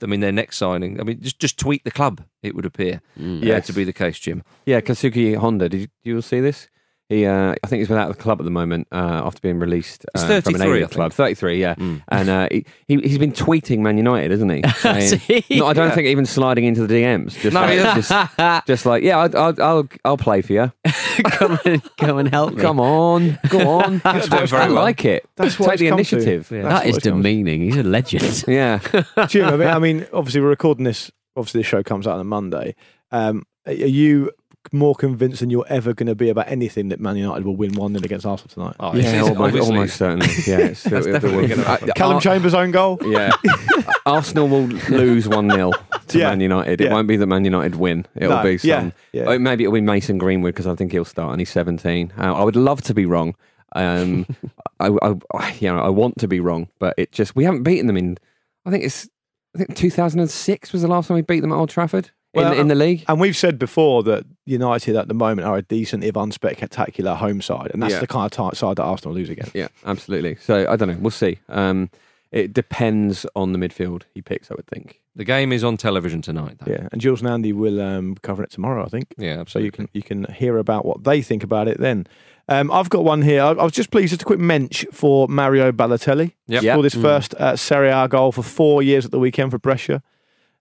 [0.03, 0.99] I mean, their next signing.
[0.99, 2.21] I mean, just just tweet the club.
[2.43, 3.65] It would appear uh, Yes.
[3.67, 4.43] to be the case, Jim.
[4.65, 5.69] Yeah, Keisuke Honda.
[5.69, 6.67] Did you, you all see this?
[7.08, 9.39] He, uh, I think he's been out of the club at the moment uh, after
[9.39, 10.91] being released He's uh, from 33, an I alien think.
[10.95, 11.14] club.
[11.14, 14.64] Thirty-three, yeah, and uh, he, he he's been tweeting Man United, isn't he?
[14.80, 15.60] Saying- he?
[15.60, 15.93] no, I don't Yeah.
[15.95, 17.39] think even sliding into the DMs.
[17.39, 20.72] Just No, like, just, just like yeah, I'll, I'll I'll I'll play for you.
[21.30, 22.62] come and come and help me.
[22.64, 23.99] Come on, go on.
[24.03, 24.76] That's doing very I well.
[24.84, 25.30] like it.
[25.36, 26.49] That's what Take the initiative.
[26.49, 26.64] Yeah.
[26.64, 27.30] That's is what it's come to.
[27.30, 27.62] demeaning.
[27.62, 28.45] He's a legend.
[28.47, 28.80] Yeah.
[29.28, 31.12] Jim, I mean, I mean, obviously we're recording this.
[31.38, 32.74] Obviously, the show comes out on a Monday.
[33.12, 34.32] Um, are you
[34.74, 37.74] more convinced than you're ever going to be about anything that Man United will win
[37.74, 38.76] one 0 against Arsenal tonight?
[38.80, 40.28] Oh, Yeah, almost, almost certainly.
[40.47, 41.78] Yeah, it's, That's it- it- definitely it- gonna uh.
[41.95, 42.97] Callum Ar- Chambers' own goal.
[43.03, 43.32] Yeah.
[44.05, 45.72] Arsenal will lose 1 0
[46.07, 46.30] to Yeah.
[46.30, 46.82] Man United.
[46.82, 46.93] It Yeah.
[46.93, 48.05] won't be that Man United win.
[48.16, 48.43] It'll No.
[48.43, 48.70] be some.
[48.70, 48.91] Yeah.
[49.13, 49.38] Yeah.
[49.38, 52.13] maybe it'll be Mason Greenwood because I think he'll start and he's 17.
[52.18, 53.36] Uh, I would love to be wrong.
[53.76, 54.26] Um,
[54.80, 57.63] I, I, I- you know, I want to be wrong, but it just, we haven't
[57.63, 58.18] beaten them in,
[58.66, 59.09] I think it's,
[59.55, 62.59] I think 2006 was the last time we beat them at Old Trafford Well, in,
[62.61, 63.03] in the league.
[63.07, 67.41] And we've said before that United at the moment are a decent, if unspectacular, home
[67.41, 67.99] side, and that's Yeah.
[67.99, 69.55] the kind of ti- side that Arsenal lose against.
[69.55, 70.36] Yeah, absolutely.
[70.36, 70.97] So I don't know.
[70.99, 71.39] We'll see.
[71.49, 71.89] Um,
[72.31, 74.99] it depends on the midfield he picks, I would think.
[75.15, 76.57] The game is on television tonight.
[76.59, 76.71] Though.
[76.73, 79.13] Yeah, and Jules and Andy will um, cover it tomorrow, I think.
[79.17, 82.07] Yeah, So you can you can hear about what they think about it then.
[82.49, 83.41] Um, I've got one here.
[83.41, 86.33] I, I was just pleased, just a quick mensch for Mario Balotelli.
[86.47, 86.63] Yep.
[86.63, 86.73] Yep.
[86.73, 90.03] Scored his first uh, Serie A goal for four years at the weekend for Brescia.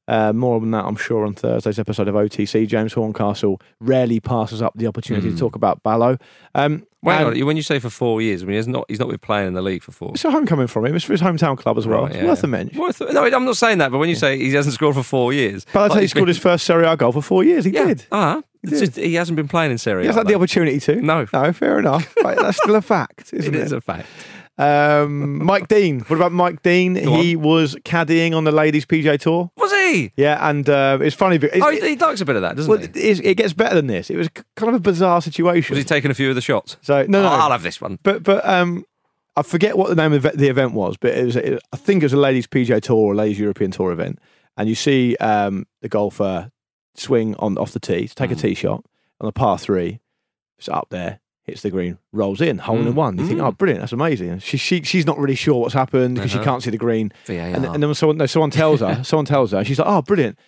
[0.06, 2.66] Uh, more on that, I'm sure, on Thursday's episode of OTC.
[2.68, 6.18] James Horncastle rarely passes up the opportunity to talk about Ballo.
[6.54, 9.10] Um, Wait and when you say for four years, I mean he's not he's not
[9.10, 10.12] been playing in the league for four.
[10.14, 10.96] It's a homecoming from him.
[10.96, 12.02] It's for his hometown club as well.
[12.04, 12.44] Right, it's yeah, worth yeah.
[12.46, 12.80] a mention.
[12.80, 15.32] Worth- no, I'm not saying that, but when you say he hasn't scored for four
[15.34, 17.66] years, Balotelli like he's scored been- his first Serie A goal for four years.
[17.66, 18.06] He yeah, did.
[18.10, 18.78] uh He did.
[18.78, 20.12] just, he hasn't been playing in Serie He A.
[20.12, 20.96] has had the opportunity to.
[21.02, 21.26] No.
[21.30, 22.14] No, fair enough.
[22.24, 23.64] Right, that's still a fact, isn't It it?
[23.64, 24.06] is a fact.
[24.56, 26.00] Um, Mike Dean.
[26.00, 26.94] What about Mike Dean?
[26.94, 29.50] Go he was caddying on the ladies' PGA Tour.
[29.56, 30.12] Was he?
[30.16, 31.38] Yeah, and uh, it's funny.
[31.38, 32.86] Because Oh, he, likes a bit of that, doesn't well, he?
[33.00, 34.10] it, it gets better than this.
[34.10, 35.74] It was kind of a bizarre situation.
[35.74, 36.76] Was he taking a few of the shots?
[36.82, 37.98] so no, no, Oh, I'll have this one.
[38.02, 38.84] but but um,
[39.36, 42.02] I forget what the name of the event was, but it was it, I think
[42.02, 44.20] it was a ladies' PGA Tour or a ladies' European Tour event,
[44.56, 46.50] and you see um, the golfer
[46.94, 48.84] swing on off the tee, to take a tee shot
[49.20, 49.98] on the par three,
[50.58, 51.18] it's up there.
[51.44, 53.18] Hits the green, rolls in, hole in mm, one.
[53.18, 53.46] You think, mm.
[53.46, 54.38] oh, brilliant, that's amazing.
[54.38, 56.44] She, she, she's not really sure what's happened because she uh-huh.
[56.44, 57.12] can't see the green.
[57.26, 57.36] VAR.
[57.36, 60.38] And, and then someone, no, someone tells her, someone tells her, she's like, oh, brilliant.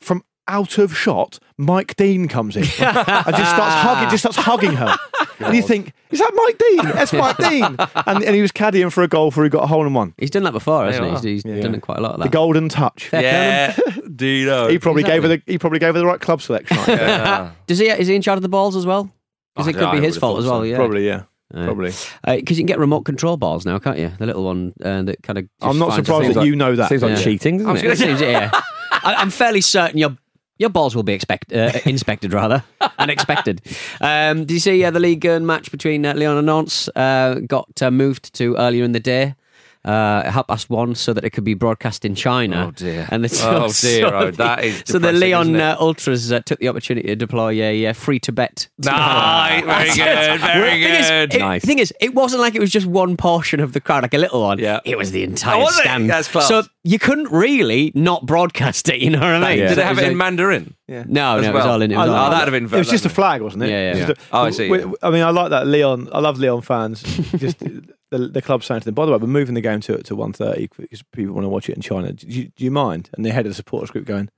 [0.00, 4.72] From out of shot, Mike Dean comes in and just starts hugging, just starts hugging
[4.72, 4.96] her.
[5.40, 6.94] And you think, is that Mike Dean?
[6.94, 7.76] That's Mike Dean.
[8.06, 10.14] And, and he was caddying for a golfer who got a hole in one.
[10.18, 11.10] He's done that before, hasn't he?
[11.10, 11.60] He's, he's Yeah.
[11.60, 12.24] done it quite a lot of that.
[12.24, 13.10] The golden touch.
[13.12, 13.76] yeah,
[14.16, 14.68] Dino.
[14.68, 16.76] He probably gave her the he probably gave her the right club selection.
[16.78, 16.98] Think.
[16.98, 17.52] Yeah.
[17.66, 17.88] Does he?
[17.88, 19.12] Is he in charge of the balls as well?
[19.60, 20.60] Because I it could don't- be I his fault as well.
[20.60, 20.62] so.
[20.64, 21.22] Yeah, Probably, yeah.
[21.54, 21.64] Yeah.
[21.64, 21.92] Probably.
[22.24, 24.12] Because you can get remote control balls now, can't you?
[24.18, 25.48] The little one uh, that kind of.
[25.60, 26.88] I'm not surprised that like- you know that.
[26.88, 27.22] Seems like Yeah.
[27.24, 27.98] cheating, doesn't I was it?
[27.98, 28.50] going to say, yeah.
[28.92, 30.16] I, I'm fairly certain your
[30.58, 32.62] your balls will be expect, uh, inspected rather
[32.98, 33.62] unexpected.
[34.00, 37.40] Um, did you see uh, the League One match between uh, Lyon and Nantes uh,
[37.46, 39.34] got uh, moved to earlier in the day?
[39.82, 42.66] Uh, at half past one, so that it could be broadcast in China.
[42.68, 43.08] Oh, dear.
[43.10, 44.14] And the, oh so, dear!
[44.14, 45.60] Oh, that is so the Lyon isn't it?
[45.62, 48.68] uh, Ultras uh, took the opportunity to deploy a uh, free Tibet.
[48.78, 51.34] Nice, very good, very thing is, good.
[51.34, 51.62] it, Nice.
[51.62, 54.12] The thing is, it wasn't like it was just one portion of the crowd, like
[54.12, 54.58] a little one.
[54.58, 54.80] Yeah.
[54.84, 55.82] It was the entire Oh, was it?
[55.82, 56.10] stand.
[56.10, 56.48] That's class.
[56.48, 59.00] So you couldn't really not broadcast it.
[59.00, 59.58] You know what I mean?
[59.60, 59.68] Yeah.
[59.70, 60.74] Did they have was it in like- Mandarin?
[60.88, 61.04] Yeah.
[61.06, 61.90] No, as no, it was all in.
[61.90, 62.74] It was Oh, all in- that'd have been.
[62.76, 63.70] It was just a flag, wasn't it?
[63.70, 64.06] Yeah, yeah.
[64.06, 64.92] Just a- Oh, I see, we- yeah.
[65.02, 66.10] I mean, I like that Lyon.
[66.12, 67.02] I love Lyon fans.
[67.02, 67.62] Just
[68.10, 70.14] the, the club saying to them, by the way, we're moving the game to to
[70.16, 72.12] one thirty because people want to watch it in China.
[72.12, 73.10] Do you, do you mind?
[73.14, 74.28] And the head of the supporters group going,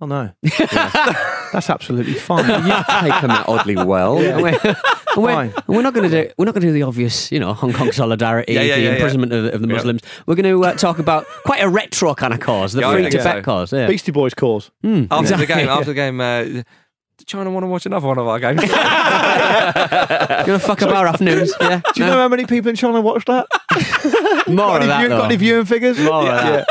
[0.00, 0.30] oh no,
[1.52, 2.44] that's absolutely fine.
[2.46, 4.18] You've taken that oddly well.
[4.30, 4.58] And we're,
[5.16, 5.52] and we're, Fine.
[5.66, 7.72] we're not going to do we're not going to do the obvious, you know, Hong
[7.72, 8.94] Kong solidarity, Yeah, yeah, the yeah, yeah.
[8.94, 9.74] imprisonment of, of the Yeah.
[9.74, 10.02] Muslims.
[10.26, 13.02] We're going to uh, talk about quite a retro kind of cause, the Yeah, free
[13.02, 13.24] think to so.
[13.24, 13.72] bet cause.
[13.72, 13.88] Yeah.
[13.88, 14.70] Beastie Boys cause.
[14.82, 16.64] Hmm, After the game, after the game, uh, did
[17.24, 18.62] China want to watch another one of our games?
[18.62, 21.52] You're going to fuck up our afternoons.
[21.60, 21.80] Yeah.
[21.94, 23.46] Do you know how many people in China watched that?
[24.48, 25.18] More got, of any that, view- though.
[25.18, 25.98] got any viewing figures?
[25.98, 26.50] More of Yeah.
[26.50, 26.68] that.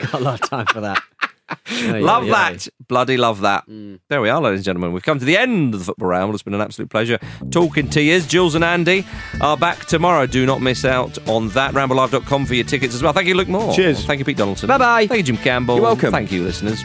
[0.12, 1.02] Got a lot of time for that.
[1.70, 2.52] Ay, love ay, ay.
[2.52, 2.68] that.
[2.86, 3.66] Bloody love that.
[3.66, 3.98] Mm.
[4.08, 4.92] There we are, ladies and gentlemen.
[4.92, 6.32] We've come to the end of the football round.
[6.34, 7.18] It's been an absolute pleasure
[7.50, 8.20] talking to you.
[8.20, 9.04] Jules and Andy
[9.40, 10.26] are back tomorrow.
[10.26, 11.74] Do not miss out on that.
[11.74, 13.12] RambleLive.com for your tickets as well.
[13.12, 13.72] Thank you, Luke Moore.
[13.74, 14.04] Cheers.
[14.06, 14.68] Thank you, Pete Donaldson.
[14.68, 15.08] Bye-bye.
[15.08, 15.76] Thank you, Jim Campbell.
[15.76, 16.12] You're welcome.
[16.12, 16.84] Thank you, listeners.